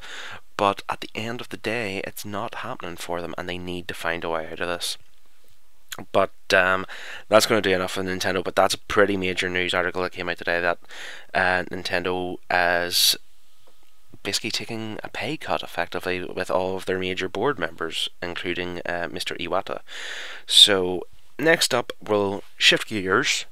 but 0.57 0.81
at 0.87 1.01
the 1.01 1.09
end 1.15 1.41
of 1.41 1.49
the 1.49 1.57
day, 1.57 2.01
it's 2.05 2.25
not 2.25 2.55
happening 2.55 2.95
for 2.95 3.21
them, 3.21 3.35
and 3.37 3.49
they 3.49 3.57
need 3.57 3.87
to 3.89 3.93
find 3.93 4.23
a 4.23 4.29
way 4.29 4.49
out 4.51 4.59
of 4.59 4.67
this. 4.67 4.97
But 6.11 6.31
um, 6.53 6.85
that's 7.29 7.45
going 7.45 7.61
to 7.61 7.69
do 7.69 7.75
enough 7.75 7.91
for 7.91 8.03
Nintendo. 8.03 8.43
But 8.43 8.55
that's 8.55 8.73
a 8.73 8.79
pretty 8.79 9.17
major 9.17 9.49
news 9.49 9.73
article 9.73 10.01
that 10.03 10.11
came 10.11 10.29
out 10.29 10.37
today 10.37 10.59
that 10.59 10.79
uh, 11.33 11.63
Nintendo 11.71 12.37
is 12.49 13.15
basically 14.23 14.51
taking 14.51 14.97
a 15.03 15.09
pay 15.09 15.37
cut 15.37 15.61
effectively 15.61 16.23
with 16.23 16.49
all 16.49 16.75
of 16.77 16.85
their 16.85 16.97
major 16.97 17.29
board 17.29 17.59
members, 17.59 18.09
including 18.21 18.79
uh, 18.85 19.07
Mr. 19.11 19.37
Iwata. 19.39 19.81
So 20.47 21.03
next 21.37 21.73
up, 21.73 21.91
we'll 22.01 22.43
shift 22.57 22.87
gears 22.87 23.45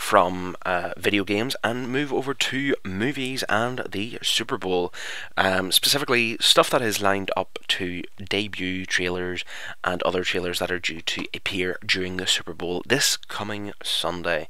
from 0.00 0.56
uh, 0.64 0.92
video 0.96 1.24
games 1.24 1.54
and 1.62 1.92
move 1.92 2.10
over 2.10 2.32
to 2.32 2.74
movies 2.84 3.44
and 3.50 3.82
the 3.92 4.18
Super 4.22 4.56
Bowl. 4.56 4.94
Um, 5.36 5.70
specifically, 5.70 6.38
stuff 6.40 6.70
that 6.70 6.80
is 6.80 7.02
lined 7.02 7.30
up 7.36 7.58
to 7.68 8.02
debut 8.18 8.86
trailers 8.86 9.44
and 9.84 10.02
other 10.02 10.24
trailers 10.24 10.58
that 10.58 10.72
are 10.72 10.78
due 10.78 11.02
to 11.02 11.26
appear 11.34 11.76
during 11.86 12.16
the 12.16 12.26
Super 12.26 12.54
Bowl 12.54 12.82
this 12.86 13.18
coming 13.18 13.72
Sunday. 13.82 14.48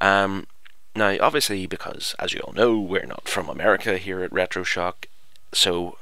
Um, 0.00 0.46
now, 0.94 1.16
obviously, 1.20 1.66
because 1.66 2.14
as 2.20 2.32
you 2.32 2.40
all 2.40 2.54
know, 2.54 2.78
we're 2.78 3.04
not 3.04 3.28
from 3.28 3.48
America 3.48 3.98
here 3.98 4.22
at 4.22 4.30
RetroShock, 4.30 5.06
so 5.52 5.98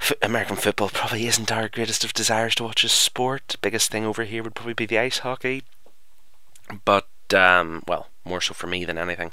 f- 0.00 0.12
American 0.22 0.56
football 0.56 0.90
probably 0.90 1.26
isn't 1.26 1.50
our 1.50 1.68
greatest 1.68 2.04
of 2.04 2.14
desires 2.14 2.54
to 2.54 2.62
watch 2.62 2.84
as 2.84 2.92
sport. 2.92 3.56
Biggest 3.60 3.90
thing 3.90 4.06
over 4.06 4.22
here 4.22 4.44
would 4.44 4.54
probably 4.54 4.74
be 4.74 4.86
the 4.86 4.98
ice 4.98 5.18
hockey. 5.18 5.64
But 6.84 7.08
um, 7.34 7.82
well, 7.86 8.08
more 8.24 8.40
so 8.40 8.54
for 8.54 8.66
me 8.66 8.84
than 8.84 8.98
anything. 8.98 9.32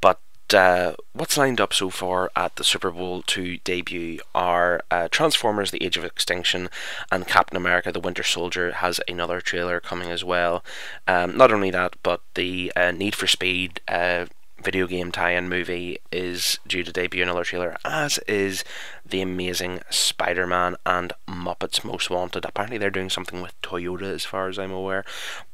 But 0.00 0.20
uh, 0.52 0.94
what's 1.12 1.36
lined 1.36 1.60
up 1.60 1.74
so 1.74 1.90
far 1.90 2.30
at 2.34 2.56
the 2.56 2.64
Super 2.64 2.90
Bowl 2.90 3.22
to 3.22 3.58
debut 3.58 4.18
are 4.34 4.82
uh, 4.90 5.08
Transformers: 5.08 5.70
The 5.70 5.84
Age 5.84 5.96
of 5.96 6.04
Extinction 6.04 6.70
and 7.12 7.26
Captain 7.26 7.56
America: 7.56 7.92
The 7.92 8.00
Winter 8.00 8.22
Soldier 8.22 8.72
has 8.72 9.00
another 9.06 9.40
trailer 9.40 9.80
coming 9.80 10.10
as 10.10 10.24
well. 10.24 10.64
Um, 11.06 11.36
not 11.36 11.52
only 11.52 11.70
that, 11.70 11.96
but 12.02 12.22
the 12.34 12.72
uh, 12.76 12.92
Need 12.92 13.14
for 13.14 13.26
Speed 13.26 13.80
uh, 13.88 14.26
video 14.62 14.86
game 14.86 15.12
tie-in 15.12 15.48
movie 15.48 15.98
is 16.10 16.58
due 16.66 16.82
to 16.82 16.92
debut 16.92 17.22
another 17.22 17.44
trailer, 17.44 17.76
as 17.84 18.18
is 18.26 18.64
the 19.06 19.20
amazing 19.20 19.80
Spider-Man 19.90 20.76
and 20.84 21.12
Muppets 21.28 21.84
Most 21.84 22.10
Wanted. 22.10 22.44
Apparently, 22.44 22.78
they're 22.78 22.90
doing 22.90 23.10
something 23.10 23.40
with 23.40 23.60
Toyota, 23.62 24.12
as 24.12 24.24
far 24.24 24.48
as 24.48 24.58
I'm 24.58 24.72
aware, 24.72 25.04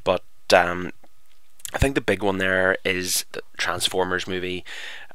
but 0.04 0.24
um, 0.54 0.92
I 1.74 1.78
think 1.78 1.96
the 1.96 2.00
big 2.00 2.22
one 2.22 2.38
there 2.38 2.78
is 2.84 3.26
the 3.32 3.42
Transformers 3.56 4.28
movie 4.28 4.64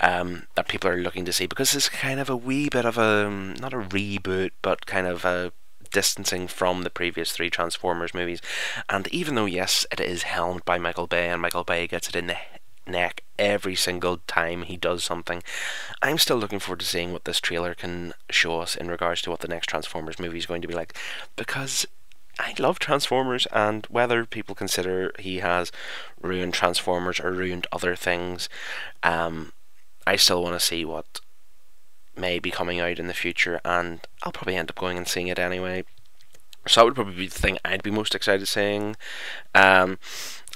um, 0.01 0.47
that 0.55 0.67
people 0.67 0.89
are 0.89 1.01
looking 1.01 1.23
to 1.23 1.33
see 1.33 1.47
because 1.47 1.73
it's 1.73 1.87
kind 1.87 2.19
of 2.19 2.29
a 2.29 2.35
wee 2.35 2.67
bit 2.69 2.85
of 2.85 2.97
a 2.97 3.27
um, 3.27 3.53
not 3.59 3.73
a 3.73 3.77
reboot, 3.77 4.51
but 4.61 4.85
kind 4.85 5.07
of 5.07 5.23
a 5.23 5.53
distancing 5.89 6.47
from 6.47 6.83
the 6.83 6.89
previous 6.89 7.31
three 7.31 7.49
Transformers 7.49 8.13
movies. 8.13 8.41
And 8.89 9.07
even 9.07 9.35
though 9.35 9.45
yes, 9.45 9.85
it 9.89 10.01
is 10.01 10.23
helmed 10.23 10.65
by 10.65 10.77
Michael 10.77 11.07
Bay, 11.07 11.29
and 11.29 11.41
Michael 11.41 11.63
Bay 11.63 11.87
gets 11.87 12.09
it 12.09 12.15
in 12.15 12.27
the 12.27 12.37
neck 12.85 13.23
every 13.37 13.75
single 13.75 14.17
time 14.27 14.63
he 14.63 14.75
does 14.75 15.03
something, 15.03 15.41
I'm 16.01 16.17
still 16.17 16.37
looking 16.37 16.59
forward 16.59 16.81
to 16.81 16.85
seeing 16.85 17.13
what 17.13 17.23
this 17.23 17.39
trailer 17.39 17.73
can 17.73 18.13
show 18.29 18.59
us 18.59 18.75
in 18.75 18.89
regards 18.89 19.21
to 19.23 19.31
what 19.31 19.39
the 19.39 19.47
next 19.47 19.67
Transformers 19.67 20.19
movie 20.19 20.37
is 20.37 20.45
going 20.45 20.61
to 20.61 20.67
be 20.67 20.75
like, 20.75 20.97
because 21.37 21.85
I 22.39 22.55
love 22.57 22.79
Transformers, 22.79 23.47
and 23.51 23.85
whether 23.87 24.25
people 24.25 24.55
consider 24.55 25.11
he 25.19 25.39
has 25.39 25.71
ruined 26.21 26.53
Transformers 26.53 27.19
or 27.19 27.31
ruined 27.33 27.67
other 27.71 27.95
things, 27.97 28.47
um, 29.03 29.51
I 30.07 30.15
still 30.15 30.41
want 30.41 30.59
to 30.59 30.65
see 30.65 30.85
what 30.85 31.19
may 32.15 32.39
be 32.39 32.49
coming 32.49 32.79
out 32.79 32.97
in 32.97 33.07
the 33.07 33.13
future, 33.13 33.59
and 33.65 33.99
I'll 34.23 34.31
probably 34.31 34.55
end 34.55 34.69
up 34.71 34.77
going 34.77 34.97
and 34.97 35.07
seeing 35.07 35.27
it 35.27 35.37
anyway. 35.37 35.83
So 36.67 36.81
that 36.81 36.85
would 36.85 36.95
probably 36.95 37.15
be 37.15 37.27
the 37.27 37.39
thing 37.39 37.57
I'd 37.63 37.83
be 37.83 37.91
most 37.91 38.13
excited 38.13 38.47
seeing. 38.47 38.95
Um, 39.55 39.97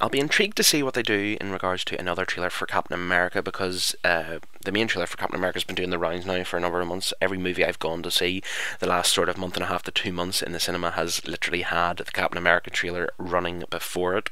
I'll 0.02 0.10
be 0.10 0.20
intrigued 0.20 0.58
to 0.58 0.64
see 0.64 0.84
what 0.84 0.96
they 0.96 1.04
do 1.04 1.38
in 1.40 1.52
regards 1.52 1.84
to 1.86 2.00
another 2.00 2.26
trailer 2.26 2.50
for 2.50 2.66
Captain 2.66 2.94
America 2.94 3.42
because 3.42 3.96
uh, 4.04 4.40
the 4.64 4.72
main 4.72 4.88
trailer 4.88 5.06
for 5.06 5.18
Captain 5.18 5.40
America 5.40 5.58
has 5.58 5.64
been 5.64 5.76
doing 5.76 5.92
the 5.92 6.00
rounds 6.00 6.26
now 6.26 6.44
for 6.44 6.58
a 6.58 6.60
number 6.60 6.82
of 6.82 6.88
months. 6.88 7.14
Every 7.22 7.38
movie 7.38 7.64
I've 7.64 7.80
gone 7.80 8.04
to 8.04 8.12
see 8.12 8.42
the 8.80 8.88
last 8.88 9.14
sort 9.14 9.30
of 9.30 9.38
month 9.38 9.56
and 9.56 9.64
a 9.64 9.68
half 9.68 9.84
to 9.84 9.92
two 9.92 10.12
months 10.12 10.42
in 10.42 10.52
the 10.52 10.60
cinema 10.60 10.92
has 10.92 11.26
literally 11.28 11.62
had 11.62 11.98
the 11.98 12.06
Captain 12.06 12.38
America 12.38 12.70
trailer 12.70 13.10
running 13.18 13.64
before 13.70 14.18
it. 14.18 14.30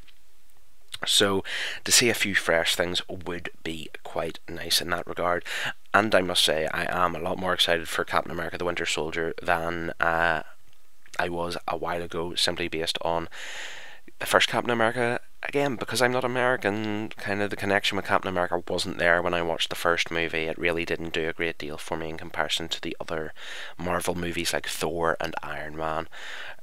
So 1.05 1.43
to 1.83 1.91
see 1.91 2.09
a 2.09 2.15
few 2.15 2.35
fresh 2.35 2.75
things 2.75 3.01
would 3.07 3.49
be 3.63 3.89
quite 4.03 4.39
nice 4.49 4.81
in 4.81 4.89
that 4.89 5.07
regard. 5.07 5.43
And 5.93 6.13
I 6.13 6.21
must 6.21 6.43
say, 6.43 6.67
I 6.67 7.05
am 7.05 7.15
a 7.15 7.19
lot 7.19 7.37
more 7.37 7.53
excited 7.53 7.87
for 7.87 8.03
Captain 8.03 8.31
America: 8.31 8.57
The 8.57 8.65
Winter 8.65 8.85
Soldier 8.85 9.33
than 9.41 9.93
uh, 9.99 10.43
I 11.19 11.29
was 11.29 11.57
a 11.67 11.77
while 11.77 12.01
ago, 12.01 12.35
simply 12.35 12.67
based 12.67 12.97
on 13.01 13.29
the 14.19 14.25
first 14.25 14.47
Captain 14.47 14.71
America 14.71 15.19
again, 15.43 15.75
because 15.75 16.01
I'm 16.01 16.11
not 16.11 16.23
American, 16.23 17.09
kind 17.17 17.41
of 17.41 17.49
the 17.49 17.55
connection 17.55 17.95
with 17.95 18.05
Captain 18.05 18.29
America 18.29 18.63
wasn't 18.67 18.99
there 18.99 19.21
when 19.21 19.33
I 19.33 19.41
watched 19.41 19.69
the 19.69 19.75
first 19.75 20.11
movie. 20.11 20.45
It 20.45 20.57
really 20.57 20.85
didn't 20.85 21.13
do 21.13 21.27
a 21.27 21.33
great 21.33 21.57
deal 21.57 21.77
for 21.77 21.97
me 21.97 22.09
in 22.09 22.17
comparison 22.17 22.67
to 22.69 22.81
the 22.81 22.95
other 22.99 23.33
Marvel 23.77 24.15
movies 24.15 24.53
like 24.53 24.67
Thor 24.67 25.17
and 25.19 25.35
Iron 25.41 25.75
Man. 25.75 26.07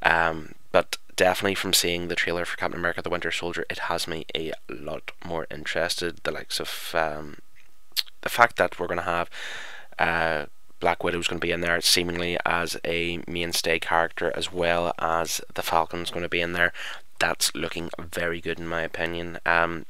Um, 0.03 0.55
but 0.71 0.97
definitely 1.17 1.57
from 1.57 1.73
seeing 1.73 2.09
the 2.09 2.15
trailer 2.15 2.45
for 2.45 2.57
Captain 2.57 2.79
America: 2.79 3.03
The 3.03 3.11
Winter 3.11 3.33
Soldier, 3.33 3.67
it 3.69 3.81
has 3.81 4.07
me 4.07 4.25
a 4.35 4.53
lot 4.69 5.11
more 5.25 5.47
interested. 5.51 6.21
The 6.23 6.33
likes 6.33 6.61
of 6.61 6.93
um, 6.95 7.39
the 8.23 8.29
fact 8.29 8.57
that 8.57 8.79
we're 8.79 8.87
going 8.87 8.99
to 8.99 9.05
have. 9.05 9.31
Uh, 9.99 10.47
Black 10.81 11.03
Widow's 11.03 11.29
going 11.29 11.41
to 11.41 11.47
be 11.47 11.53
in 11.53 11.61
there 11.61 11.81
seemingly 11.81 12.39
as 12.47 12.77
a 12.85 13.21
mainstay 13.27 13.79
character, 13.79 14.33
as 14.35 14.53
well 14.53 14.93
as 14.99 15.41
the 15.55 15.63
Falcon's 15.63 16.11
going 16.11 16.23
to 16.23 16.29
be 16.29 16.41
in 16.41 16.53
there 16.53 16.73
that's 17.19 17.55
looking 17.55 17.91
very 17.99 18.41
good 18.41 18.59
in 18.59 18.69
my 18.69 18.83
opinion. 18.83 19.39
Um, 19.45 19.87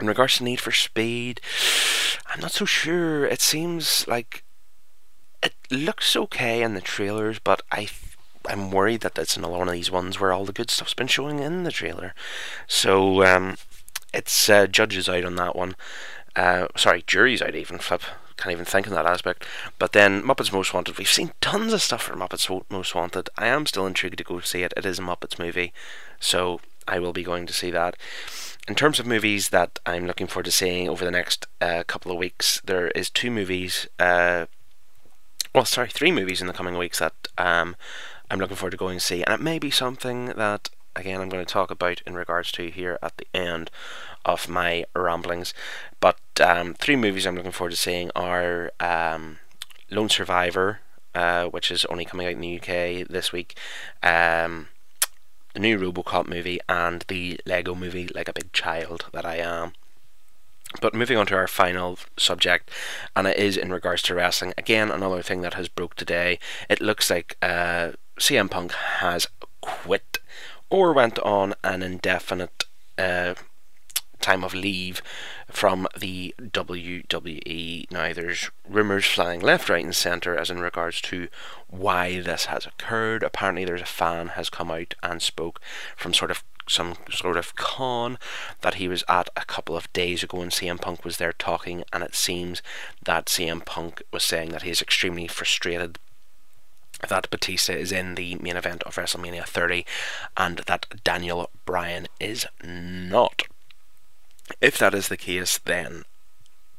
in 0.00 0.06
regards 0.06 0.36
to 0.36 0.44
Need 0.44 0.60
for 0.60 0.72
Speed, 0.72 1.40
I'm 2.26 2.40
not 2.40 2.52
so 2.52 2.64
sure. 2.64 3.26
It 3.26 3.40
seems 3.40 4.06
like 4.06 4.44
it 5.42 5.54
looks 5.70 6.16
okay 6.16 6.62
in 6.62 6.74
the 6.74 6.80
trailers, 6.80 7.38
but 7.38 7.62
I 7.72 7.88
I'm 8.48 8.70
worried 8.70 9.00
that 9.00 9.18
it's 9.18 9.36
another 9.36 9.58
one 9.58 9.68
of 9.68 9.74
these 9.74 9.90
ones 9.90 10.20
where 10.20 10.32
all 10.32 10.44
the 10.44 10.52
good 10.52 10.70
stuff's 10.70 10.94
been 10.94 11.08
showing 11.08 11.40
in 11.40 11.64
the 11.64 11.72
trailer. 11.72 12.14
So 12.68 13.24
um, 13.24 13.56
it's 14.14 14.48
uh, 14.48 14.66
judges 14.66 15.08
out 15.08 15.24
on 15.24 15.36
that 15.36 15.56
one. 15.56 15.74
Uh, 16.36 16.68
sorry, 16.76 17.02
juries 17.06 17.42
out 17.42 17.54
even. 17.54 17.78
Flip 17.78 18.02
can't 18.36 18.52
even 18.52 18.64
think 18.64 18.86
in 18.86 18.94
that 18.94 19.06
aspect. 19.06 19.44
But 19.78 19.92
then 19.92 20.22
Muppets 20.22 20.52
Most 20.52 20.74
Wanted, 20.74 20.98
we've 20.98 21.08
seen 21.08 21.32
tons 21.40 21.72
of 21.72 21.82
stuff 21.82 22.02
for 22.02 22.14
Muppets 22.14 22.50
Most 22.70 22.94
Wanted. 22.94 23.28
I 23.36 23.46
am 23.46 23.66
still 23.66 23.86
intrigued 23.86 24.18
to 24.18 24.24
go 24.24 24.40
see 24.40 24.62
it. 24.62 24.74
It 24.76 24.86
is 24.86 24.98
a 24.98 25.02
Muppets 25.02 25.38
movie, 25.38 25.72
so 26.20 26.60
I 26.86 26.98
will 26.98 27.12
be 27.12 27.22
going 27.22 27.46
to 27.46 27.52
see 27.52 27.70
that. 27.70 27.96
In 28.68 28.74
terms 28.74 28.98
of 28.98 29.06
movies 29.06 29.50
that 29.50 29.78
I'm 29.86 30.06
looking 30.06 30.26
forward 30.26 30.46
to 30.46 30.50
seeing 30.50 30.88
over 30.88 31.04
the 31.04 31.10
next 31.10 31.46
uh, 31.60 31.84
couple 31.86 32.10
of 32.10 32.18
weeks, 32.18 32.60
there 32.64 32.88
is 32.88 33.10
two 33.10 33.30
movies. 33.30 33.86
Uh, 33.98 34.46
well, 35.54 35.64
sorry, 35.64 35.88
three 35.88 36.12
movies 36.12 36.40
in 36.40 36.46
the 36.46 36.52
coming 36.52 36.76
weeks 36.76 36.98
that 36.98 37.14
um, 37.38 37.76
I'm 38.30 38.40
looking 38.40 38.56
forward 38.56 38.72
to 38.72 38.76
going 38.76 38.98
to 38.98 39.04
see, 39.04 39.22
and 39.22 39.32
it 39.32 39.40
may 39.40 39.58
be 39.58 39.70
something 39.70 40.26
that 40.26 40.68
again 40.96 41.20
I'm 41.20 41.28
going 41.28 41.44
to 41.44 41.52
talk 41.52 41.70
about 41.70 42.02
in 42.06 42.14
regards 42.14 42.50
to 42.52 42.70
here 42.70 42.98
at 43.02 43.16
the 43.16 43.26
end 43.34 43.70
of 44.24 44.48
my 44.48 44.84
ramblings. 44.94 45.54
But 46.00 46.18
um, 46.40 46.74
three 46.74 46.96
movies 46.96 47.26
I'm 47.26 47.36
looking 47.36 47.52
forward 47.52 47.70
to 47.70 47.76
seeing 47.76 48.10
are 48.16 48.72
um, 48.80 49.38
Lone 49.90 50.08
Survivor, 50.08 50.80
uh, 51.14 51.46
which 51.46 51.70
is 51.70 51.84
only 51.86 52.04
coming 52.04 52.26
out 52.26 52.32
in 52.32 52.40
the 52.40 52.56
UK 52.58 53.08
this 53.08 53.32
week, 53.32 53.56
um, 54.02 54.68
the 55.54 55.60
new 55.60 55.78
Robocop 55.78 56.26
movie, 56.26 56.60
and 56.68 57.04
the 57.08 57.40
Lego 57.46 57.74
movie, 57.74 58.08
Like 58.14 58.28
a 58.28 58.34
Big 58.34 58.52
Child, 58.52 59.06
that 59.12 59.24
I 59.24 59.36
am. 59.36 59.72
But 60.80 60.94
moving 60.94 61.16
on 61.16 61.26
to 61.26 61.36
our 61.36 61.46
final 61.46 61.98
subject, 62.18 62.70
and 63.14 63.26
it 63.26 63.38
is 63.38 63.56
in 63.56 63.72
regards 63.72 64.02
to 64.02 64.14
wrestling. 64.14 64.52
Again, 64.58 64.90
another 64.90 65.22
thing 65.22 65.40
that 65.42 65.54
has 65.54 65.68
broke 65.68 65.94
today. 65.94 66.38
It 66.68 66.82
looks 66.82 67.08
like 67.08 67.36
uh, 67.40 67.92
CM 68.18 68.50
Punk 68.50 68.72
has 68.72 69.28
quit 69.60 70.15
or 70.70 70.92
went 70.92 71.18
on 71.20 71.54
an 71.62 71.82
indefinite 71.82 72.64
uh, 72.98 73.34
time 74.20 74.42
of 74.42 74.54
leave 74.54 75.02
from 75.48 75.86
the 75.96 76.34
WWE. 76.40 77.90
Now, 77.90 78.12
there's 78.12 78.50
rumours 78.68 79.04
flying 79.06 79.40
left, 79.40 79.68
right, 79.68 79.84
and 79.84 79.94
centre 79.94 80.36
as 80.36 80.50
in 80.50 80.60
regards 80.60 81.00
to 81.02 81.28
why 81.68 82.20
this 82.20 82.46
has 82.46 82.66
occurred. 82.66 83.22
Apparently, 83.22 83.64
there's 83.64 83.82
a 83.82 83.86
fan 83.86 84.28
has 84.28 84.50
come 84.50 84.70
out 84.70 84.94
and 85.02 85.22
spoke 85.22 85.60
from 85.96 86.12
sort 86.12 86.30
of 86.30 86.42
some 86.68 86.96
sort 87.12 87.36
of 87.36 87.54
con 87.54 88.18
that 88.62 88.74
he 88.74 88.88
was 88.88 89.04
at 89.08 89.28
a 89.36 89.44
couple 89.44 89.76
of 89.76 89.92
days 89.92 90.24
ago 90.24 90.40
and 90.40 90.50
CM 90.50 90.80
Punk 90.80 91.04
was 91.04 91.18
there 91.18 91.32
talking 91.32 91.84
and 91.92 92.02
it 92.02 92.16
seems 92.16 92.60
that 93.04 93.26
CM 93.26 93.64
Punk 93.64 94.02
was 94.12 94.24
saying 94.24 94.50
that 94.50 94.62
he 94.62 94.70
is 94.70 94.82
extremely 94.82 95.28
frustrated 95.28 96.00
that 97.08 97.30
Batista 97.30 97.72
is 97.72 97.92
in 97.92 98.14
the 98.14 98.36
main 98.36 98.56
event 98.56 98.82
of 98.84 98.96
WrestleMania 98.96 99.46
30 99.46 99.84
and 100.36 100.58
that 100.66 100.86
Daniel 101.04 101.50
Bryan 101.64 102.06
is 102.18 102.46
not. 102.62 103.42
If 104.60 104.78
that 104.78 104.94
is 104.94 105.08
the 105.08 105.16
case, 105.16 105.58
then 105.58 106.04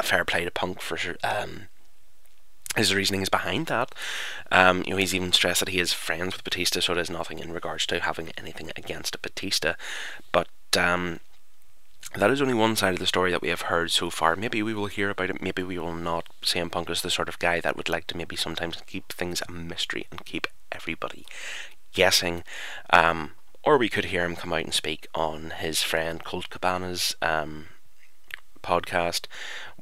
fair 0.02 0.26
play 0.26 0.46
to 0.46 0.52
Punk 0.52 0.82
for 0.82 0.98
um, 1.24 1.68
his 2.76 2.92
behind 3.30 3.68
that. 3.68 3.94
Um, 4.52 4.84
you 4.86 4.92
know, 4.92 4.98
he's 4.98 5.16
even 5.16 5.34
stressed 5.34 5.60
that 5.60 5.70
he 5.70 5.80
is 5.80 5.94
friends 5.94 6.36
with 6.36 6.44
Batista, 6.44 6.80
so 6.80 6.94
there's 6.94 7.10
nothing 7.10 7.40
in 7.40 7.52
regards 7.52 7.86
to 7.88 8.00
having 8.00 8.32
anything 8.38 8.72
against 8.76 9.22
Batista. 9.22 9.74
But 10.32 10.48
um, 10.78 11.20
that 12.18 12.32
is 12.32 12.42
only 12.42 12.54
one 12.54 12.76
side 12.76 12.94
of 12.94 13.00
the 13.00 13.06
story 13.06 13.32
that 13.32 13.42
we 13.42 13.50
have 13.50 13.62
heard 13.64 13.92
so 13.92 14.10
far. 14.10 14.36
Maybe 14.36 14.64
we 14.64 14.74
will 14.74 14.88
hear 14.88 15.10
about 15.10 15.30
it, 15.30 15.42
maybe 15.42 15.64
we 15.64 15.78
will 15.78 15.94
not. 15.94 16.26
CM 16.42 16.72
Punk 16.72 16.90
is 16.90 17.02
the 17.02 17.10
sort 17.10 17.30
of 17.30 17.40
guy 17.40 17.60
that 17.62 17.78
would 17.78 17.90
like 17.90 18.08
to 18.08 18.18
maybe 18.18 18.36
sometimes 18.36 18.82
keep 18.88 19.12
things 19.12 19.42
a 19.48 19.52
mystery 19.52 20.08
and 20.12 20.26
keep 20.26 20.48
everybody 20.72 21.26
guessing. 21.94 22.44
Um, 22.90 23.32
or 23.64 23.78
we 23.78 23.90
could 23.90 24.06
hear 24.06 24.26
him 24.26 24.36
come 24.36 24.54
out 24.54 24.64
and 24.64 24.74
speak 24.74 25.08
on 25.14 25.52
his 25.58 25.84
friend 25.84 26.24
Colt 26.24 26.50
Cabana's 26.50 27.16
um, 27.22 27.68
podcast. 28.64 29.26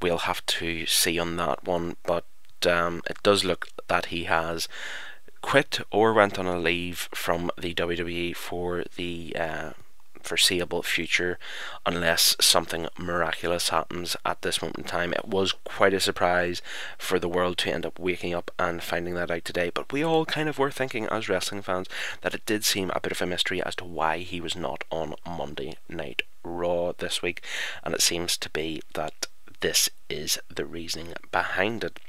We'll 0.01 0.20
have 0.20 0.46
to 0.46 0.86
see 0.86 1.20
on 1.20 1.38
that 1.38 1.63
one, 1.63 1.96
but 2.04 2.25
um, 2.68 3.01
it 3.10 3.22
does 3.24 3.44
look 3.44 3.68
that 3.88 4.08
he 4.08 4.25
has 4.25 4.68
quit 5.42 5.80
or 5.92 6.13
went 6.13 6.39
on 6.39 6.48
a 6.48 6.58
leave 6.58 7.08
from 7.13 7.51
the 7.58 7.74
WWE 7.74 8.36
for 8.36 8.84
the 8.96 9.36
uh, 9.39 9.70
foreseeable 10.25 10.84
future 10.84 11.38
unless 11.86 12.36
something 12.41 12.88
miraculous 12.98 13.70
happens 13.70 14.17
at 14.25 14.41
this 14.41 14.62
moment 14.62 14.79
in 14.79 14.84
time. 14.84 15.13
It 15.13 15.27
was 15.27 15.53
quite 15.63 15.94
a 15.94 16.00
surprise 16.00 16.62
for 16.98 17.20
the 17.20 17.29
world 17.29 17.58
to 17.60 17.72
end 17.72 17.86
up 17.86 18.00
waking 18.00 18.34
up 18.34 18.51
and 18.58 18.84
finding 18.84 19.13
that 19.15 19.32
out 19.32 19.46
today, 19.46 19.72
but 19.74 19.91
we 19.91 20.03
all 20.03 20.25
kind 20.25 20.50
of 20.50 20.58
were 20.58 20.72
thinking 20.72 21.05
as 21.08 21.29
wrestling 21.29 21.62
fans 21.62 21.88
that 22.22 22.34
it 22.34 22.46
did 22.46 22.65
seem 22.65 22.91
a 22.91 23.00
bit 23.00 23.12
of 23.12 23.22
a 23.22 23.25
mystery 23.25 23.62
as 23.62 23.75
to 23.75 23.86
why 23.86 24.20
he 24.20 24.41
was 24.41 24.55
not 24.55 24.84
on 24.91 25.15
Monday 25.25 25.77
Night 25.88 26.24
Raw 26.44 26.91
this 26.98 27.22
week, 27.22 27.44
and 27.84 27.94
it 27.94 28.01
seems 28.01 28.38
to 28.38 28.50
be 28.50 28.82
that 28.94 29.27
this 29.62 29.89
is 30.10 30.39
the 30.53 30.65
reasoning 30.65 31.13
behind 31.32 31.84
it. 31.84 32.00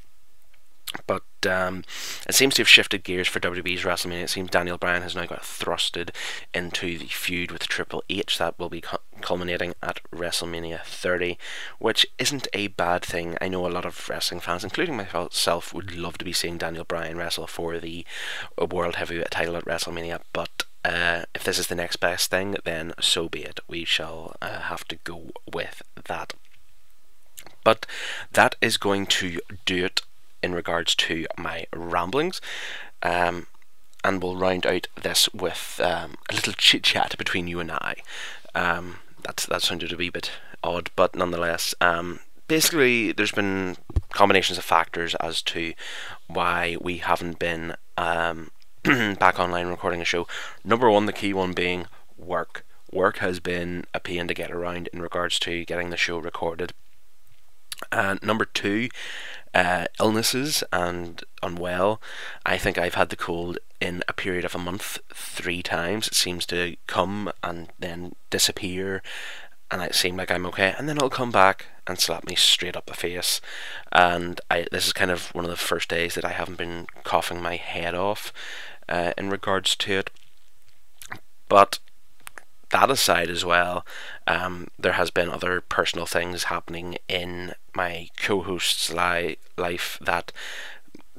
But 1.07 1.25
um, 1.47 1.85
it 2.29 2.35
seems 2.35 2.55
to 2.55 2.63
have 2.63 2.69
shifted 2.69 3.05
gears 3.05 3.29
for 3.29 3.41
WWE's 3.41 3.83
WrestleMania. 3.83 4.25
It 4.25 4.31
seems 4.31 4.51
Daniel 4.51 4.79
Bryan 4.79 5.03
has 5.03 5.15
now 5.15 5.27
got 5.27 5.43
thrusted 5.43 6.11
into 6.55 6.99
the 6.99 7.07
feud 7.07 7.51
with 7.51 7.69
Triple 7.69 8.05
H 8.09 8.39
that 8.39 8.59
will 8.59 8.69
be 8.69 8.81
cu- 8.81 8.99
culminating 9.21 9.75
at 9.83 10.01
WrestleMania 10.13 10.85
30, 10.85 11.39
which 11.79 12.07
isn't 12.19 12.49
a 12.53 12.69
bad 12.69 13.03
thing. 13.03 13.37
I 13.41 13.49
know 13.49 13.67
a 13.67 13.69
lot 13.69 13.85
of 13.85 14.09
wrestling 14.09 14.41
fans, 14.41 14.65
including 14.65 14.97
myself, 14.97 15.75
would 15.75 15.95
love 15.95 16.19
to 16.19 16.25
be 16.25 16.33
seeing 16.33 16.59
Daniel 16.59 16.85
Bryan 16.85 17.17
wrestle 17.17 17.47
for 17.47 17.79
the 17.79 18.05
World 18.57 18.97
Heavyweight 18.97 19.31
title 19.31 19.57
at 19.57 19.65
WrestleMania, 19.65 20.21
but 20.33 20.65
uh, 20.85 21.25
if 21.35 21.43
this 21.43 21.59
is 21.59 21.67
the 21.67 21.75
next 21.75 21.97
best 21.97 22.31
thing, 22.31 22.57
then 22.65 22.95
so 23.01 23.29
be 23.29 23.43
it. 23.43 23.59
We 23.67 23.85
shall 23.85 24.37
uh, 24.41 24.61
have 24.61 24.87
to 24.89 24.97
go 25.03 25.31
with 25.53 25.83
that. 26.05 26.35
But 27.65 27.87
that 28.31 28.55
is 28.61 28.77
going 28.77 29.07
to 29.07 29.41
do 29.65 29.85
it 29.85 30.03
in 30.43 30.55
regards 30.55 30.95
to 30.95 31.27
my 31.37 31.67
ramblings. 31.75 32.41
Um, 33.03 33.47
and 34.05 34.23
we'll 34.23 34.37
round 34.37 34.67
out 34.67 34.87
this 35.03 35.29
with 35.33 35.81
um, 35.83 36.15
a 36.31 36.35
little 36.35 36.53
chit 36.53 36.85
chat 36.85 37.17
between 37.19 37.49
you 37.49 37.59
and 37.61 37.73
I. 37.73 37.97
Um, 38.55 38.99
that's 39.23 39.47
that 39.47 39.63
sounded 39.63 39.93
a 39.93 39.97
wee 39.97 40.11
bit 40.11 40.31
odd, 40.63 40.91
but 40.95 41.17
nonetheless, 41.17 41.75
um, 41.81 42.21
basically, 42.49 43.13
there's 43.13 43.33
been 43.33 43.77
combinations 44.11 44.59
of 44.59 44.65
factors 44.65 45.15
as 45.17 45.43
to 45.43 45.75
why 46.29 46.77
we 46.81 46.99
haven't 46.99 47.39
been 47.39 47.75
um, 47.97 48.51
back 48.85 49.39
online 49.39 49.67
recording 49.67 50.01
a 50.01 50.05
show. 50.05 50.27
Number 50.65 50.91
one, 50.91 51.07
the 51.07 51.13
key 51.13 51.33
one 51.33 51.53
being 51.53 51.87
work. 52.17 52.65
Work 52.93 53.19
has 53.19 53.41
been 53.41 53.85
a 53.93 54.01
pain 54.01 54.29
to 54.29 54.35
get 54.35 54.51
around 54.51 54.89
in 54.93 55.03
regards 55.03 55.39
to 55.41 55.65
getting 55.65 55.91
the 55.91 55.97
show 55.97 56.19
recorded. 56.19 56.73
And 57.93 58.23
number 58.23 58.45
two, 58.45 58.89
uh, 59.55 59.87
illnesses 59.99 60.63
and 60.73 61.23
unwell. 61.43 62.01
I 62.45 62.59
think 62.59 62.79
I've 62.79 62.95
had 62.95 63.09
the 63.09 63.17
cold 63.17 63.59
in 63.81 64.03
a 64.09 64.13
period 64.13 64.45
of 64.45 64.55
a 64.55 64.59
month 64.59 64.99
three 65.13 65.63
times. 65.63 66.09
It 66.09 66.15
seems 66.15 66.47
to 66.47 66.77
come 66.87 67.33
and 67.43 67.69
then 67.79 68.15
disappear, 68.31 69.03
and 69.71 69.83
it 69.83 69.95
seems 69.95 70.19
like 70.19 70.31
I'm 70.31 70.47
okay, 70.47 70.75
and 70.77 70.89
then 70.89 70.97
it'll 70.97 71.11
come 71.11 71.31
back 71.31 71.67
and 71.87 71.99
slap 71.99 72.27
me 72.27 72.35
straight 72.35 72.77
up 72.77 72.87
the 72.87 72.95
face. 72.95 73.41
And 73.93 74.41
I, 74.51 74.67
this 74.71 74.87
is 74.87 74.93
kind 74.93 75.11
of 75.11 75.35
one 75.35 75.45
of 75.45 75.51
the 75.51 75.57
first 75.57 75.89
days 75.89 76.15
that 76.15 76.25
I 76.25 76.33
haven't 76.33 76.59
been 76.59 76.87
coughing 77.05 77.41
my 77.41 77.57
head 77.57 77.95
off 77.95 78.33
uh, 78.89 79.13
in 79.17 79.31
regards 79.31 79.77
to 79.77 79.93
it. 79.93 80.11
But 81.49 81.79
that 82.71 82.91
aside 82.91 83.31
as 83.31 83.45
well, 83.45 83.87
um, 84.27 84.69
there 84.79 84.93
has 84.95 85.11
been 85.11 85.29
other 85.29 85.61
personal 85.61 86.07
things 86.07 86.45
happening 86.45 86.99
in 87.09 87.55
my 87.75 88.09
co-host's 88.17 88.93
li- 88.93 89.39
life 89.57 89.99
that 90.03 90.33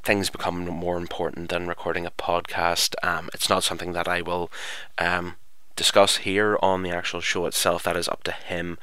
things 0.03 0.29
become 0.29 0.65
more 0.65 0.97
important 0.97 1.49
than 1.49 1.67
recording 1.67 2.05
a 2.05 2.12
podcast. 2.12 2.95
Um, 3.03 3.29
it's 3.33 3.49
not 3.49 3.63
something 3.63 3.93
that 3.93 4.07
I 4.07 4.21
will 4.21 4.51
um, 4.97 5.36
discuss 5.75 6.17
here 6.17 6.57
on 6.62 6.83
the 6.83 6.91
actual 6.91 7.21
show 7.21 7.45
itself. 7.45 7.83
That 7.83 7.97
is 7.97 8.07
up 8.07 8.23
to 8.23 8.31
him 8.31 8.77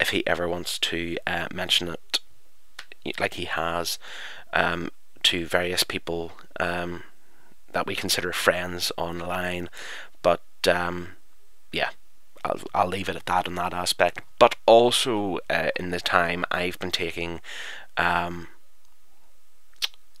if 0.00 0.10
he 0.10 0.26
ever 0.26 0.48
wants 0.48 0.78
to 0.80 1.16
uh, 1.26 1.48
mention 1.52 1.88
it, 1.88 2.20
like 3.20 3.34
he 3.34 3.44
has, 3.44 3.98
um, 4.52 4.90
to 5.24 5.46
various 5.46 5.82
people 5.82 6.32
um, 6.60 7.04
that 7.72 7.86
we 7.86 7.94
consider 7.94 8.32
friends 8.32 8.92
online. 8.96 9.68
But 10.22 10.42
um, 10.68 11.16
yeah, 11.72 11.90
I'll, 12.44 12.60
I'll 12.74 12.88
leave 12.88 13.08
it 13.08 13.16
at 13.16 13.26
that 13.26 13.46
in 13.46 13.54
that 13.56 13.74
aspect. 13.74 14.20
But 14.38 14.56
also 14.66 15.38
uh, 15.50 15.70
in 15.76 15.90
the 15.90 16.00
time 16.00 16.44
I've 16.50 16.78
been 16.78 16.90
taking, 16.90 17.40
um, 17.96 18.48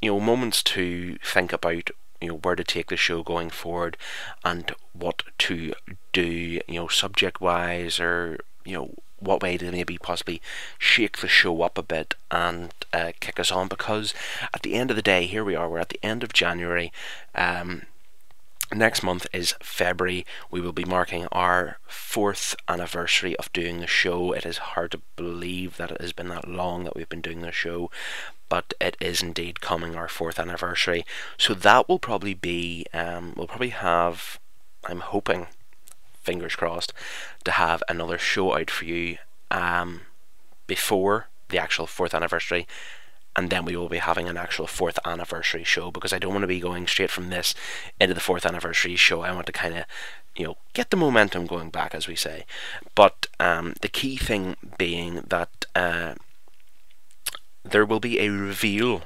you 0.00 0.12
know, 0.12 0.20
moments 0.20 0.62
to 0.64 1.18
think 1.24 1.52
about 1.52 1.90
you 2.20 2.28
know 2.28 2.34
where 2.36 2.56
to 2.56 2.64
take 2.64 2.88
the 2.88 2.96
show 2.96 3.22
going 3.22 3.50
forward 3.50 3.96
and 4.44 4.74
what 4.92 5.22
to 5.38 5.72
do 6.12 6.22
you 6.22 6.62
know 6.68 6.88
subject 6.88 7.40
wise 7.40 8.00
or 8.00 8.38
you 8.64 8.76
know 8.76 8.94
what 9.20 9.42
way 9.42 9.56
to 9.56 9.70
maybe 9.70 9.98
possibly 9.98 10.40
shake 10.78 11.18
the 11.18 11.28
show 11.28 11.62
up 11.62 11.78
a 11.78 11.82
bit 11.82 12.14
and 12.30 12.72
uh, 12.92 13.12
kick 13.20 13.38
us 13.40 13.50
on 13.50 13.68
because 13.68 14.14
at 14.52 14.62
the 14.62 14.74
end 14.74 14.90
of 14.90 14.96
the 14.96 15.02
day 15.02 15.26
here 15.26 15.44
we 15.44 15.54
are 15.54 15.68
we're 15.68 15.78
at 15.78 15.88
the 15.90 16.04
end 16.04 16.22
of 16.22 16.32
January 16.32 16.92
um, 17.34 17.82
Next 18.72 19.02
month 19.02 19.26
is 19.32 19.54
February. 19.62 20.26
We 20.50 20.60
will 20.60 20.72
be 20.72 20.84
marking 20.84 21.26
our 21.32 21.78
fourth 21.86 22.54
anniversary 22.68 23.34
of 23.36 23.50
doing 23.54 23.80
the 23.80 23.86
show. 23.86 24.32
It 24.32 24.44
is 24.44 24.58
hard 24.58 24.90
to 24.92 25.00
believe 25.16 25.78
that 25.78 25.90
it 25.90 26.00
has 26.02 26.12
been 26.12 26.28
that 26.28 26.46
long 26.46 26.84
that 26.84 26.94
we've 26.94 27.08
been 27.08 27.22
doing 27.22 27.40
the 27.40 27.50
show, 27.50 27.90
but 28.50 28.74
it 28.78 28.96
is 29.00 29.22
indeed 29.22 29.62
coming 29.62 29.96
our 29.96 30.06
fourth 30.06 30.38
anniversary. 30.38 31.06
So 31.38 31.54
that 31.54 31.88
will 31.88 31.98
probably 31.98 32.34
be, 32.34 32.84
um, 32.92 33.32
we'll 33.36 33.46
probably 33.46 33.70
have, 33.70 34.38
I'm 34.84 35.00
hoping, 35.00 35.46
fingers 36.20 36.54
crossed, 36.54 36.92
to 37.44 37.52
have 37.52 37.82
another 37.88 38.18
show 38.18 38.54
out 38.54 38.70
for 38.70 38.84
you 38.84 39.16
um, 39.50 40.02
before 40.66 41.28
the 41.48 41.58
actual 41.58 41.86
fourth 41.86 42.12
anniversary 42.12 42.66
and 43.36 43.50
then 43.50 43.64
we 43.64 43.76
will 43.76 43.88
be 43.88 43.98
having 43.98 44.28
an 44.28 44.36
actual 44.36 44.66
fourth 44.66 44.98
anniversary 45.04 45.64
show 45.64 45.90
because 45.90 46.12
I 46.12 46.18
don't 46.18 46.32
want 46.32 46.42
to 46.42 46.48
be 46.48 46.60
going 46.60 46.86
straight 46.86 47.10
from 47.10 47.30
this 47.30 47.54
into 48.00 48.14
the 48.14 48.20
fourth 48.20 48.44
anniversary 48.44 48.96
show. 48.96 49.20
I 49.22 49.32
want 49.32 49.46
to 49.46 49.52
kind 49.52 49.76
of, 49.76 49.84
you 50.34 50.44
know, 50.44 50.56
get 50.72 50.90
the 50.90 50.96
momentum 50.96 51.46
going 51.46 51.70
back, 51.70 51.94
as 51.94 52.08
we 52.08 52.16
say. 52.16 52.46
But 52.94 53.26
um, 53.38 53.74
the 53.80 53.88
key 53.88 54.16
thing 54.16 54.56
being 54.76 55.22
that 55.28 55.66
uh, 55.76 56.14
there 57.64 57.86
will 57.86 58.00
be 58.00 58.18
a 58.18 58.30
reveal 58.30 59.02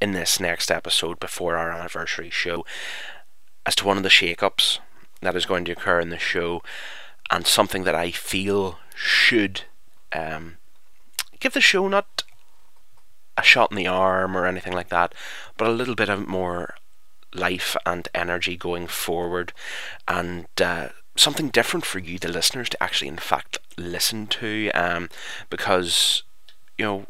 in 0.00 0.12
this 0.12 0.40
next 0.40 0.70
episode 0.70 1.20
before 1.20 1.56
our 1.56 1.72
anniversary 1.72 2.30
show 2.30 2.64
as 3.64 3.74
to 3.76 3.86
one 3.86 3.96
of 3.96 4.02
the 4.02 4.10
shake-ups 4.10 4.78
that 5.20 5.36
is 5.36 5.46
going 5.46 5.64
to 5.64 5.72
occur 5.72 6.00
in 6.00 6.10
the 6.10 6.18
show 6.18 6.62
and 7.30 7.46
something 7.46 7.84
that 7.84 7.94
I 7.94 8.10
feel 8.10 8.78
should 8.94 9.62
um, 10.12 10.58
give 11.40 11.52
the 11.52 11.60
show 11.60 11.88
not 11.88 12.22
a 13.36 13.42
shot 13.42 13.70
in 13.70 13.76
the 13.76 13.86
arm 13.86 14.36
or 14.36 14.46
anything 14.46 14.72
like 14.72 14.88
that, 14.88 15.14
but 15.56 15.68
a 15.68 15.72
little 15.72 15.94
bit 15.94 16.08
of 16.08 16.26
more 16.26 16.74
life 17.34 17.76
and 17.84 18.08
energy 18.14 18.56
going 18.56 18.86
forward, 18.86 19.52
and 20.08 20.46
uh, 20.60 20.88
something 21.16 21.48
different 21.48 21.84
for 21.84 21.98
you, 21.98 22.18
the 22.18 22.28
listeners, 22.28 22.68
to 22.70 22.82
actually, 22.82 23.08
in 23.08 23.18
fact, 23.18 23.58
listen 23.76 24.26
to. 24.26 24.70
Um, 24.70 25.08
because 25.50 26.22
you 26.78 26.84
know 26.84 27.06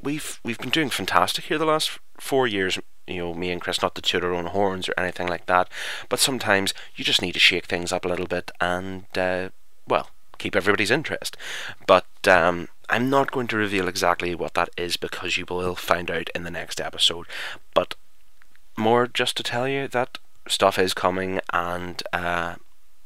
we've 0.00 0.40
we've 0.44 0.58
been 0.58 0.70
doing 0.70 0.90
fantastic 0.90 1.44
here 1.44 1.58
the 1.58 1.64
last 1.64 1.98
four 2.18 2.46
years. 2.46 2.78
You 3.06 3.18
know, 3.18 3.34
me 3.34 3.50
and 3.50 3.60
Chris, 3.60 3.80
not 3.80 3.94
to 3.94 4.02
toot 4.02 4.22
our 4.22 4.34
own 4.34 4.46
horns 4.46 4.88
or 4.88 4.94
anything 4.98 5.28
like 5.28 5.46
that, 5.46 5.70
but 6.10 6.18
sometimes 6.18 6.74
you 6.94 7.04
just 7.04 7.22
need 7.22 7.32
to 7.32 7.38
shake 7.38 7.64
things 7.64 7.90
up 7.90 8.04
a 8.04 8.08
little 8.08 8.26
bit 8.26 8.50
and, 8.60 9.06
uh, 9.16 9.48
well, 9.86 10.10
keep 10.36 10.54
everybody's 10.54 10.90
interest. 10.90 11.34
But 11.86 12.04
um, 12.26 12.68
I'm 12.90 13.10
not 13.10 13.30
going 13.30 13.46
to 13.48 13.56
reveal 13.56 13.88
exactly 13.88 14.34
what 14.34 14.54
that 14.54 14.70
is 14.76 14.96
because 14.96 15.36
you 15.36 15.44
will 15.48 15.74
find 15.74 16.10
out 16.10 16.30
in 16.34 16.42
the 16.42 16.50
next 16.50 16.80
episode. 16.80 17.26
But 17.74 17.94
more 18.76 19.06
just 19.06 19.36
to 19.36 19.42
tell 19.42 19.68
you 19.68 19.88
that 19.88 20.18
stuff 20.46 20.78
is 20.78 20.94
coming 20.94 21.40
and 21.52 22.02
uh, 22.12 22.54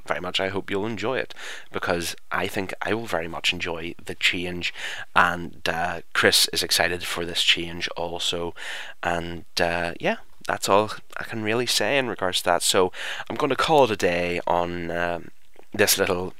very 0.07 0.21
much 0.21 0.40
I 0.40 0.49
hope 0.49 0.71
you'll 0.71 0.87
enjoy 0.87 1.18
it 1.18 1.35
because 1.73 2.16
I 2.31 2.47
think 2.47 2.75
I 2.83 2.95
will 2.95 3.07
very 3.07 3.29
much 3.29 3.53
enjoy 3.53 3.95
the 4.05 4.14
change, 4.14 4.75
and 5.14 5.68
uh, 5.68 6.01
Chris 6.12 6.49
is 6.53 6.62
excited 6.62 7.05
for 7.05 7.25
this 7.25 7.42
change 7.42 7.88
also, 7.97 8.55
and 9.03 9.45
uh, 9.61 9.95
yeah. 10.01 10.16
That's 10.49 10.68
all 10.68 10.90
I 11.16 11.23
can 11.23 11.45
really 11.45 11.66
say 11.66 11.97
in 11.97 12.09
regards 12.09 12.38
to 12.38 12.45
that. 12.47 12.64
So 12.64 12.90
I'm 13.31 13.37
going 13.37 13.51
to 13.51 13.55
call 13.55 13.85
it 13.85 13.92
a 13.92 13.97
day 13.97 14.40
on 14.45 14.90
um, 14.90 15.31
this 15.73 15.97
little 15.99 16.35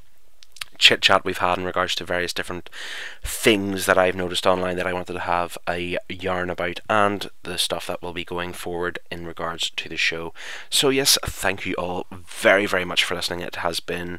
chit 0.83 1.01
chat 1.01 1.25
we've 1.25 1.39
had 1.39 1.59
in 1.59 1.65
regards 1.65 1.95
to 1.95 2.05
various 2.05 2.33
different 2.33 2.69
things 3.23 3.87
that 3.87 3.97
I've 3.97 4.17
noticed 4.17 4.49
online 4.49 4.77
that 4.77 4.87
I 4.87 4.93
wanted 4.93 5.13
to 5.13 5.21
have 5.21 5.57
a 5.69 5.97
yarn 6.09 6.51
about 6.51 6.81
and 6.91 7.31
the 7.45 7.57
stuff 7.57 7.87
that 7.87 8.03
will 8.03 8.13
be 8.13 8.25
going 8.25 8.53
forward 8.53 8.99
in 9.09 9.25
regards 9.25 9.71
to 9.71 9.89
the 9.89 9.97
show. 9.97 10.35
So, 10.69 10.89
yes, 10.89 11.17
thank 11.25 11.65
you 11.65 11.75
all 11.75 12.07
very, 12.11 12.67
very 12.67 12.85
much 12.85 13.05
for 13.05 13.15
listening. 13.15 13.41
It 13.41 13.57
has 13.57 13.79
been 13.79 14.19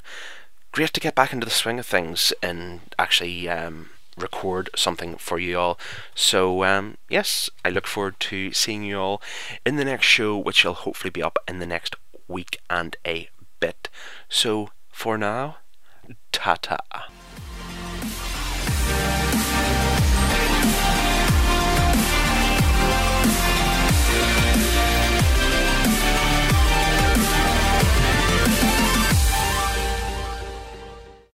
great 0.71 0.93
to 0.93 1.01
get 1.01 1.15
back 1.15 1.33
into 1.33 1.45
the 1.45 1.51
swing 1.51 1.79
of 1.79 1.85
things 1.85 2.33
and 2.41 2.79
actually. 2.97 3.47
Um, 3.49 3.89
record 4.15 4.69
something 4.75 5.15
for 5.15 5.39
you 5.39 5.57
all. 5.57 5.79
So, 6.13 6.63
um, 6.63 6.97
yes, 7.09 7.49
I 7.65 7.69
look 7.69 7.87
forward 7.87 8.19
to 8.19 8.53
seeing 8.53 8.83
you 8.83 8.99
all 8.99 9.23
in 9.65 9.75
the 9.75 9.85
next 9.85 10.05
show, 10.05 10.37
which 10.37 10.63
will 10.63 10.75
hopefully 10.75 11.09
be 11.09 11.23
up 11.23 11.39
in 11.47 11.57
the 11.57 11.65
next 11.65 11.95
week 12.27 12.59
and 12.69 12.95
a 13.07 13.29
bit. 13.59 13.89
So, 14.29 14.69
for 14.91 15.17
now, 15.17 15.57
Ta 16.31 16.55
ta. 16.61 16.77